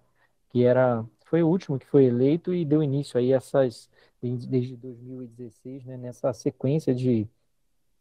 que 0.50 0.62
era, 0.64 1.04
foi 1.32 1.42
o 1.42 1.48
último 1.48 1.78
que 1.78 1.86
foi 1.86 2.04
eleito 2.04 2.52
e 2.52 2.62
deu 2.62 2.82
início 2.82 3.18
aí 3.18 3.32
essas, 3.32 3.88
desde 4.20 4.76
2016, 4.76 5.82
né, 5.86 5.96
nessa 5.96 6.30
sequência 6.34 6.94
de 6.94 7.26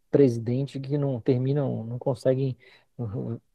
presidentes 0.10 0.82
que 0.82 0.98
não 0.98 1.18
terminam, 1.22 1.86
não 1.86 1.98
conseguem 1.98 2.58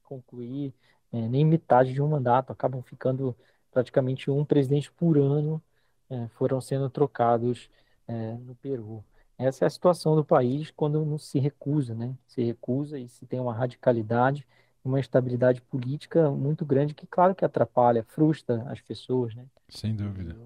concluir 0.03 0.73
é, 1.13 1.29
nem 1.29 1.45
metade 1.45 1.93
de 1.93 2.01
um 2.01 2.09
mandato, 2.09 2.53
acabam 2.53 2.81
ficando 2.81 3.37
praticamente 3.71 4.31
um 4.31 4.47
presidente 4.47 4.91
por 4.91 5.19
ano 5.19 5.63
é, 6.09 6.27
foram 6.29 6.59
sendo 6.59 6.89
trocados 6.89 7.69
é, 8.09 8.33
no 8.33 8.55
Peru. 8.55 9.05
Essa 9.37 9.67
é 9.67 9.67
a 9.67 9.71
situação 9.71 10.17
do 10.17 10.25
país 10.25 10.71
quando 10.71 11.05
não 11.05 11.19
se 11.19 11.39
recusa, 11.39 11.95
né? 11.95 12.17
Se 12.27 12.43
recusa 12.43 12.99
e 12.99 13.11
se 13.11 13.27
tem 13.27 13.39
uma 13.39 13.53
radicalidade, 13.53 14.47
uma 14.87 15.01
estabilidade 15.01 15.61
política 15.61 16.31
muito 16.31 16.65
grande 16.65 16.95
que, 16.95 17.07
claro, 17.07 17.35
que 17.35 17.45
atrapalha, 17.45 18.05
frustra 18.05 18.65
as 18.71 18.81
pessoas, 18.81 19.35
né? 19.35 19.45
Sem 19.69 19.95
dúvida. 19.95 20.37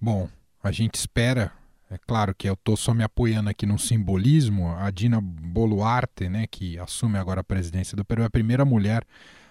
Bom, 0.00 0.28
a 0.62 0.70
gente 0.70 0.94
espera 0.94 1.52
é 1.90 1.98
claro 1.98 2.32
que 2.32 2.48
eu 2.48 2.54
estou 2.54 2.76
só 2.76 2.94
me 2.94 3.02
apoiando 3.02 3.50
aqui 3.50 3.66
no 3.66 3.76
simbolismo. 3.76 4.68
A 4.76 4.92
Dina 4.92 5.20
Boluarte, 5.20 6.28
né, 6.28 6.46
que 6.46 6.78
assume 6.78 7.18
agora 7.18 7.40
a 7.40 7.44
presidência 7.44 7.96
do 7.96 8.04
Peru, 8.04 8.22
é 8.22 8.26
a 8.26 8.30
primeira 8.30 8.64
mulher 8.64 9.04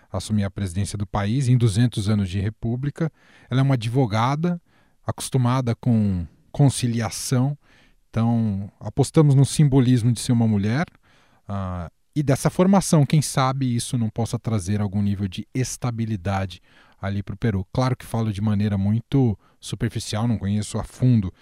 assumir 0.09 0.45
a 0.45 0.49
presidência 0.49 0.97
do 0.97 1.05
país 1.05 1.49
em 1.49 1.57
200 1.57 2.07
anos 2.07 2.29
de 2.29 2.39
república. 2.39 3.11
Ela 3.49 3.59
é 3.59 3.63
uma 3.63 3.73
advogada 3.73 4.59
acostumada 5.05 5.75
com 5.75 6.25
conciliação, 6.49 7.57
então 8.09 8.71
apostamos 8.79 9.35
no 9.35 9.45
simbolismo 9.45 10.11
de 10.11 10.21
ser 10.21 10.31
uma 10.31 10.47
mulher 10.47 10.85
uh, 11.47 11.91
e 12.19 12.23
dessa 12.23 12.49
formação. 12.49 13.05
Quem 13.05 13.21
sabe 13.21 13.73
isso 13.73 13.97
não 13.97 14.09
possa 14.09 14.37
trazer 14.37 14.81
algum 14.81 15.01
nível 15.01 15.27
de 15.27 15.47
estabilidade 15.53 16.61
ali 17.01 17.23
para 17.23 17.33
o 17.33 17.37
Peru. 17.37 17.65
Claro 17.71 17.95
que 17.95 18.05
falo 18.05 18.33
de 18.33 18.41
maneira 18.41 18.77
muito 18.77 19.39
superficial, 19.59 20.27
não 20.27 20.37
conheço 20.37 20.77
a 20.77 20.83
fundo 20.83 21.33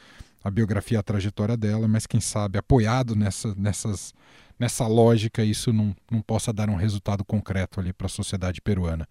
a 0.43 0.51
biografia, 0.51 0.99
a 0.99 1.03
trajetória 1.03 1.57
dela, 1.57 1.87
mas 1.87 2.05
quem 2.05 2.21
sabe 2.21 2.59
apoiado 2.59 3.15
nessa, 3.15 3.53
nessas 3.55 4.13
nessa 4.59 4.87
lógica 4.87 5.43
isso 5.43 5.73
não, 5.73 5.95
não 6.11 6.21
possa 6.21 6.53
dar 6.53 6.69
um 6.69 6.75
resultado 6.75 7.23
concreto 7.25 7.79
ali 7.79 7.91
para 7.91 8.05
a 8.05 8.09
sociedade 8.09 8.61
peruana. 8.61 9.07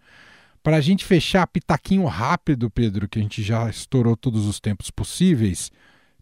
Para 0.63 0.77
a 0.77 0.81
gente 0.81 1.05
fechar, 1.05 1.47
pitaquinho 1.47 2.05
rápido, 2.07 2.71
Pedro, 2.71 3.09
que 3.09 3.19
a 3.19 3.23
gente 3.23 3.43
já 3.43 3.69
estourou 3.69 4.17
todos 4.17 4.47
os 4.47 4.59
tempos 4.59 4.91
possíveis, 4.91 5.71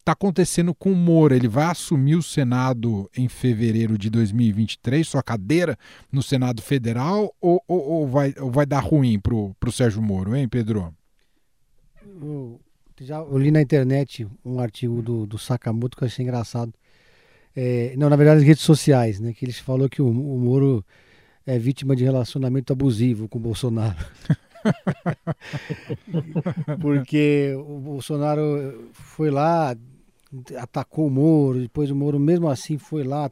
está 0.05 0.13
acontecendo 0.13 0.75
com 0.75 0.93
o 0.93 0.97
Moro. 0.97 1.35
Ele 1.35 1.49
vai 1.49 1.65
assumir 1.65 2.15
o 2.15 2.23
Senado 2.23 3.11
em 3.17 3.27
fevereiro 3.27 3.97
de 3.97 4.11
2023, 4.11 5.09
sua 5.09 5.23
cadeira 5.23 5.79
no 6.13 6.23
Senado 6.23 6.61
Federal, 6.61 7.35
ou, 7.41 7.63
ou, 7.67 7.81
ou 7.81 8.07
vai, 8.07 8.35
ou 8.39 8.51
vai 8.51 8.67
dar 8.67 8.81
ruim 8.81 9.19
para 9.19 9.35
o 9.35 9.73
Sérgio 9.73 10.03
Moro, 10.03 10.37
hein, 10.37 10.47
Pedro? 10.47 10.95
Eu, 12.07 12.61
já, 13.01 13.17
eu 13.17 13.39
li 13.39 13.51
na 13.51 13.63
internet 13.63 14.29
um 14.45 14.61
artigo 14.61 15.01
do, 15.01 15.27
do 15.27 15.39
Sakamoto 15.39 15.97
que 15.97 16.05
eu 16.05 16.07
achei 16.07 16.23
engraçado. 16.23 16.73
É, 17.57 17.95
não, 17.97 18.11
na 18.11 18.17
verdade, 18.17 18.41
nas 18.41 18.47
redes 18.47 18.63
sociais, 18.63 19.19
né? 19.19 19.33
Que 19.33 19.47
ele 19.47 19.53
falou 19.53 19.89
que 19.89 20.03
o, 20.03 20.07
o 20.07 20.39
Moro 20.39 20.85
é 21.47 21.59
vítima 21.59 21.97
de 21.97 22.05
relacionamento 22.05 22.73
abusivo 22.73 23.27
com 23.27 23.39
o 23.39 23.41
Bolsonaro. 23.41 23.97
Porque 26.81 27.55
o 27.57 27.79
Bolsonaro 27.79 28.91
foi 28.93 29.31
lá, 29.31 29.77
atacou 30.57 31.07
o 31.07 31.11
Moro, 31.11 31.61
depois 31.61 31.91
o 31.91 31.95
Moro 31.95 32.19
mesmo 32.19 32.49
assim 32.49 32.79
foi 32.79 33.05
lá, 33.05 33.31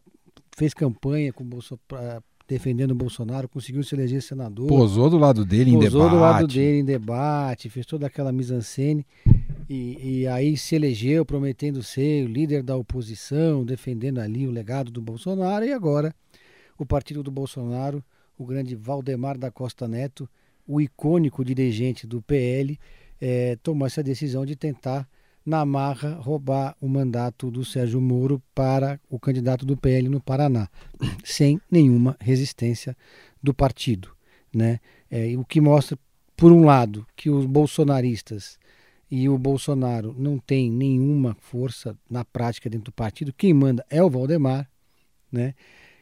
fez 0.56 0.74
campanha 0.74 1.32
com 1.32 1.44
o 1.44 1.46
Bolsonaro, 1.46 2.22
defendendo 2.48 2.90
o 2.90 2.94
Bolsonaro, 2.94 3.48
conseguiu 3.48 3.82
se 3.82 3.94
eleger 3.94 4.22
senador. 4.22 4.66
Posou 4.66 5.08
do 5.08 5.18
lado 5.18 5.44
dele 5.44 5.70
em 5.70 5.78
debate. 5.78 5.92
Posou 5.92 6.10
do 6.10 6.16
lado 6.16 6.46
dele 6.46 6.78
em 6.80 6.84
debate, 6.84 7.70
fez 7.70 7.86
toda 7.86 8.06
aquela 8.06 8.32
mise-en-scène. 8.32 9.06
E, 9.68 10.20
e, 10.20 10.26
aí 10.26 10.56
se 10.56 10.74
elegeu 10.74 11.24
prometendo 11.24 11.82
ser 11.82 12.26
o 12.26 12.28
líder 12.28 12.62
da 12.62 12.76
oposição, 12.76 13.64
defendendo 13.64 14.18
ali 14.18 14.46
o 14.46 14.50
legado 14.50 14.90
do 14.90 15.00
Bolsonaro. 15.00 15.64
E 15.64 15.72
agora 15.72 16.14
o 16.78 16.84
partido 16.84 17.22
do 17.22 17.30
Bolsonaro, 17.30 18.04
o 18.36 18.44
grande 18.44 18.74
Valdemar 18.74 19.38
da 19.38 19.50
Costa 19.50 19.88
Neto, 19.88 20.28
o 20.66 20.80
icônico 20.80 21.44
dirigente 21.44 22.06
do 22.06 22.20
PL, 22.20 22.78
é, 23.20 23.56
tomou 23.62 23.86
essa 23.86 24.02
decisão 24.02 24.44
de 24.44 24.56
tentar, 24.56 25.08
na 25.44 25.64
marra, 25.64 26.14
roubar 26.14 26.76
o 26.80 26.88
mandato 26.88 27.50
do 27.50 27.64
Sérgio 27.64 28.00
Moro 28.00 28.42
para 28.54 29.00
o 29.10 29.18
candidato 29.18 29.66
do 29.66 29.76
PL 29.76 30.08
no 30.08 30.20
Paraná, 30.20 30.68
sem 31.24 31.60
nenhuma 31.70 32.16
resistência 32.20 32.96
do 33.42 33.52
partido. 33.52 34.10
Né? 34.54 34.78
É, 35.10 35.36
o 35.36 35.44
que 35.44 35.60
mostra, 35.60 35.98
por 36.36 36.52
um 36.52 36.64
lado, 36.64 37.06
que 37.16 37.28
os 37.28 37.44
bolsonaristas 37.46 38.58
e 39.10 39.28
o 39.28 39.36
Bolsonaro 39.36 40.14
não 40.18 40.38
tem 40.38 40.70
nenhuma 40.70 41.36
força 41.40 41.94
na 42.08 42.24
prática 42.24 42.70
dentro 42.70 42.86
do 42.86 42.92
partido, 42.92 43.32
quem 43.32 43.52
manda 43.52 43.84
é 43.90 44.02
o 44.02 44.08
Valdemar, 44.08 44.66
né? 45.30 45.54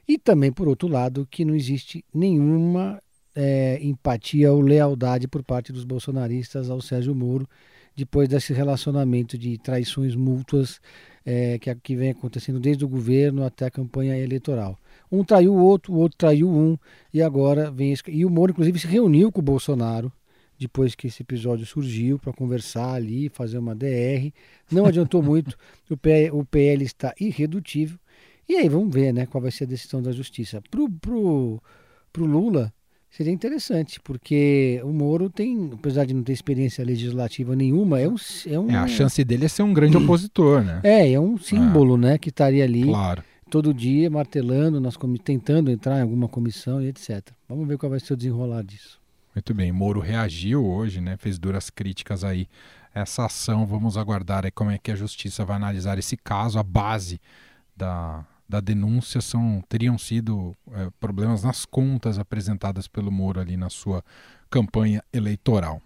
E 0.07 0.18
também, 0.18 0.53
por 0.53 0.68
outro 0.68 0.88
lado, 0.88 1.26
que 1.31 1.44
não 1.44 1.55
existe 1.55 2.05
nenhuma 2.12 3.03
é, 3.35 3.79
empatia 3.83 4.53
ou 4.53 4.61
lealdade 4.61 5.29
por 5.29 5.42
parte 5.42 5.72
dos 5.72 5.85
bolsonaristas 5.85 6.68
ao 6.68 6.81
Sérgio 6.81 7.14
Moro, 7.14 7.48
depois 7.96 8.29
desse 8.29 8.53
relacionamento 8.53 9.37
de 9.37 9.59
traições 9.59 10.14
mútuas 10.14 10.81
é, 11.24 11.59
que, 11.59 11.74
que 11.76 11.96
vem 11.96 12.11
acontecendo 12.11 12.59
desde 12.59 12.85
o 12.85 12.88
governo 12.88 13.44
até 13.44 13.66
a 13.66 13.70
campanha 13.70 14.16
eleitoral. 14.16 14.79
Um 15.11 15.24
traiu 15.24 15.55
o 15.55 15.62
outro, 15.62 15.92
o 15.92 15.98
outro 15.98 16.16
traiu 16.16 16.48
um, 16.48 16.79
e 17.12 17.22
agora 17.22 17.70
vem. 17.70 17.94
E 18.09 18.24
o 18.24 18.31
Moro, 18.31 18.53
inclusive, 18.53 18.79
se 18.79 18.87
reuniu 18.87 19.31
com 19.31 19.40
o 19.40 19.44
Bolsonaro 19.44 20.12
depois 20.61 20.94
que 20.94 21.07
esse 21.07 21.22
episódio 21.22 21.64
surgiu, 21.64 22.18
para 22.18 22.35
conversar 22.35 22.92
ali, 22.92 23.31
fazer 23.31 23.57
uma 23.57 23.74
DR. 23.74 24.31
Não 24.70 24.85
adiantou 24.85 25.22
muito, 25.22 25.57
o, 25.88 25.96
P, 25.96 26.31
o 26.31 26.44
PL 26.44 26.85
está 26.85 27.14
irredutível. 27.18 27.98
E 28.46 28.56
aí 28.56 28.69
vamos 28.69 28.92
ver 28.92 29.10
né, 29.14 29.25
qual 29.25 29.40
vai 29.40 29.50
ser 29.50 29.64
a 29.64 29.69
decisão 29.69 30.02
da 30.02 30.12
justiça. 30.12 30.60
Para 30.71 30.83
o 30.83 30.90
pro, 30.90 31.62
pro 32.12 32.27
Lula, 32.27 32.71
seria 33.11 33.33
interessante, 33.33 34.00
porque 34.00 34.81
o 34.85 34.92
Moro 34.92 35.29
tem, 35.29 35.71
apesar 35.73 36.04
de 36.04 36.15
não 36.15 36.23
ter 36.23 36.33
experiência 36.33 36.85
legislativa 36.85 37.54
nenhuma, 37.56 38.00
é 38.00 38.08
um. 38.08 38.15
É, 38.46 38.58
um, 38.58 38.71
é 38.71 38.77
a 38.77 38.87
chance 38.87 39.23
dele 39.25 39.46
é 39.46 39.48
ser 39.48 39.63
um 39.63 39.75
grande 39.75 39.96
opositor, 39.96 40.63
né? 40.63 40.81
É, 40.83 41.13
é 41.13 41.21
um 41.21 41.37
símbolo, 41.37 41.96
é. 41.96 41.98
né, 41.98 42.19
que 42.19 42.29
estaria 42.29 42.65
ali. 42.65 42.85
Claro. 42.85 43.23
Todo 43.50 43.75
dia 43.75 44.08
martelando, 44.08 44.81
nas, 44.81 44.96
tentando 45.25 45.73
entrar 45.73 45.98
em 45.98 46.02
alguma 46.02 46.29
comissão 46.29 46.81
e 46.81 46.87
etc. 46.87 47.31
Vamos 47.48 47.67
ver 47.67 47.77
qual 47.77 47.90
vai 47.90 47.98
ser 47.98 48.13
o 48.13 48.17
desenrolar 48.17 48.63
disso. 48.63 49.00
Muito 49.35 49.52
bem, 49.52 49.73
Moro 49.73 49.98
reagiu 49.98 50.65
hoje, 50.65 51.00
né? 51.00 51.17
Fez 51.17 51.37
duras 51.37 51.69
críticas 51.69 52.23
aí 52.23 52.46
essa 52.94 53.27
ação. 53.27 53.67
Vamos 53.67 53.96
aguardar 53.96 54.44
aí 54.44 54.50
como 54.50 54.71
é 54.71 54.79
que 54.79 54.90
a 54.90 54.96
justiça 54.96 55.44
vai 55.44 55.56
analisar 55.56 55.98
esse 55.98 56.17
caso. 56.17 56.58
A 56.58 56.63
base 56.63 57.21
da, 57.77 58.25
da 58.51 58.61
denúncia 58.61 59.21
são 59.21 59.63
teriam 59.69 59.96
sido 59.96 60.55
é, 60.73 60.88
problemas 60.98 61.44
nas 61.44 61.65
contas 61.65 62.19
apresentadas 62.19 62.88
pelo 62.88 63.11
Moro 63.11 63.40
ali 63.40 63.57
na 63.57 63.71
sua 63.71 64.05
campanha 64.51 65.03
eleitoral. 65.13 65.81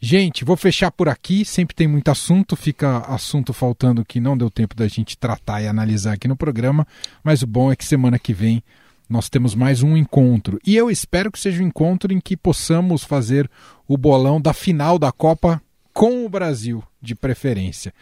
Gente, 0.00 0.44
vou 0.44 0.56
fechar 0.56 0.90
por 0.90 1.08
aqui. 1.08 1.44
Sempre 1.44 1.74
tem 1.74 1.86
muito 1.86 2.10
assunto, 2.10 2.56
fica 2.56 2.98
assunto 3.06 3.52
faltando 3.52 4.04
que 4.04 4.18
não 4.18 4.36
deu 4.36 4.50
tempo 4.50 4.74
da 4.74 4.88
gente 4.88 5.16
tratar 5.16 5.62
e 5.62 5.68
analisar 5.68 6.14
aqui 6.14 6.26
no 6.26 6.36
programa. 6.36 6.86
Mas 7.22 7.42
o 7.42 7.46
bom 7.46 7.70
é 7.70 7.76
que 7.76 7.84
semana 7.84 8.18
que 8.18 8.34
vem 8.34 8.62
nós 9.08 9.28
temos 9.28 9.54
mais 9.54 9.82
um 9.82 9.96
encontro. 9.96 10.58
E 10.66 10.74
eu 10.74 10.90
espero 10.90 11.30
que 11.30 11.38
seja 11.38 11.62
um 11.62 11.66
encontro 11.66 12.12
em 12.12 12.20
que 12.20 12.36
possamos 12.36 13.04
fazer 13.04 13.48
o 13.86 13.96
bolão 13.96 14.40
da 14.40 14.52
final 14.52 14.98
da 14.98 15.12
Copa 15.12 15.62
com 15.92 16.26
o 16.26 16.28
Brasil, 16.28 16.82
de 17.00 17.14
preferência. 17.14 17.94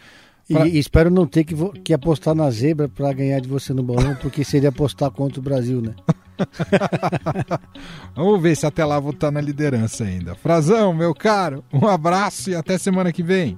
Pra... 0.47 0.67
E, 0.67 0.77
espero 0.77 1.09
não 1.09 1.25
ter 1.25 1.43
que, 1.43 1.55
que 1.81 1.93
apostar 1.93 2.35
na 2.35 2.49
zebra 2.49 2.89
para 2.89 3.13
ganhar 3.13 3.39
de 3.39 3.47
você 3.47 3.73
no 3.73 3.83
bolão, 3.83 4.15
porque 4.21 4.43
seria 4.43 4.69
apostar 4.69 5.09
contra 5.11 5.39
o 5.39 5.43
Brasil, 5.43 5.81
né? 5.81 5.95
Vamos 8.15 8.41
ver 8.41 8.55
se 8.55 8.65
até 8.65 8.83
lá 8.83 8.99
vou 8.99 9.11
estar 9.11 9.31
na 9.31 9.39
liderança 9.39 10.03
ainda. 10.03 10.35
Frazão, 10.35 10.93
meu 10.93 11.13
caro, 11.13 11.63
um 11.71 11.87
abraço 11.87 12.49
e 12.49 12.55
até 12.55 12.77
semana 12.77 13.11
que 13.11 13.23
vem. 13.23 13.57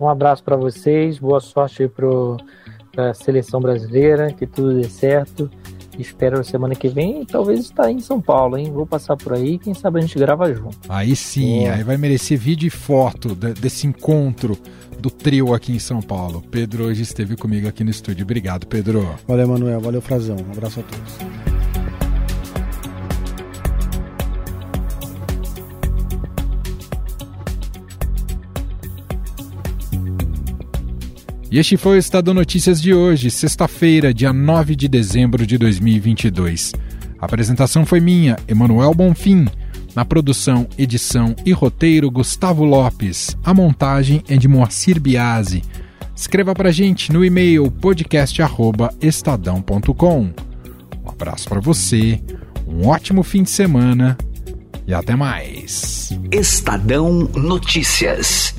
Um 0.00 0.08
abraço 0.08 0.42
para 0.42 0.56
vocês, 0.56 1.18
boa 1.18 1.40
sorte 1.40 1.88
para 1.88 3.10
a 3.10 3.14
seleção 3.14 3.60
brasileira, 3.60 4.32
que 4.32 4.46
tudo 4.46 4.74
dê 4.74 4.88
certo. 4.88 5.50
Espero 5.98 6.44
semana 6.44 6.74
que 6.74 6.88
vem 6.88 7.24
talvez 7.24 7.60
estar 7.60 7.90
em 7.90 8.00
São 8.00 8.20
Paulo, 8.20 8.56
hein? 8.56 8.72
Vou 8.72 8.86
passar 8.86 9.16
por 9.16 9.32
aí, 9.32 9.58
quem 9.58 9.74
sabe 9.74 9.98
a 9.98 10.02
gente 10.02 10.18
grava 10.18 10.52
junto. 10.52 10.76
Aí 10.88 11.14
sim, 11.14 11.66
aí 11.66 11.82
vai 11.82 11.96
merecer 11.96 12.38
vídeo 12.38 12.66
e 12.66 12.70
foto 12.70 13.34
desse 13.34 13.86
encontro 13.86 14.56
do 14.98 15.10
trio 15.10 15.52
aqui 15.54 15.72
em 15.72 15.78
São 15.78 16.00
Paulo. 16.00 16.42
Pedro 16.50 16.84
hoje 16.84 17.02
esteve 17.02 17.36
comigo 17.36 17.68
aqui 17.68 17.84
no 17.84 17.90
estúdio. 17.90 18.24
Obrigado, 18.24 18.66
Pedro. 18.66 19.14
Valeu, 19.26 19.48
Manuel. 19.48 19.80
Valeu, 19.80 20.00
Frazão. 20.00 20.36
Um 20.36 20.52
abraço 20.52 20.80
a 20.80 20.82
todos. 20.82 21.43
E 31.54 31.58
este 31.60 31.76
foi 31.76 31.98
o 31.98 32.00
Estado 32.00 32.34
Notícias 32.34 32.82
de 32.82 32.92
hoje, 32.92 33.30
sexta-feira, 33.30 34.12
dia 34.12 34.32
9 34.32 34.74
de 34.74 34.88
dezembro 34.88 35.46
de 35.46 35.56
2022. 35.56 36.72
A 37.16 37.26
apresentação 37.26 37.86
foi 37.86 38.00
minha, 38.00 38.36
Emanuel 38.48 38.92
Bonfim. 38.92 39.46
Na 39.94 40.04
produção, 40.04 40.66
edição 40.76 41.36
e 41.46 41.52
roteiro, 41.52 42.10
Gustavo 42.10 42.64
Lopes. 42.64 43.36
A 43.44 43.54
montagem 43.54 44.20
é 44.28 44.36
de 44.36 44.48
Moacir 44.48 45.00
Biasi. 45.00 45.62
Escreva 46.16 46.54
pra 46.54 46.72
gente 46.72 47.12
no 47.12 47.24
e-mail 47.24 47.70
podcast@estadão.com. 47.70 50.30
Um 51.04 51.08
abraço 51.08 51.48
para 51.48 51.60
você, 51.60 52.20
um 52.66 52.88
ótimo 52.88 53.22
fim 53.22 53.44
de 53.44 53.50
semana 53.50 54.18
e 54.88 54.92
até 54.92 55.14
mais. 55.14 56.10
Estadão 56.32 57.30
Notícias. 57.32 58.56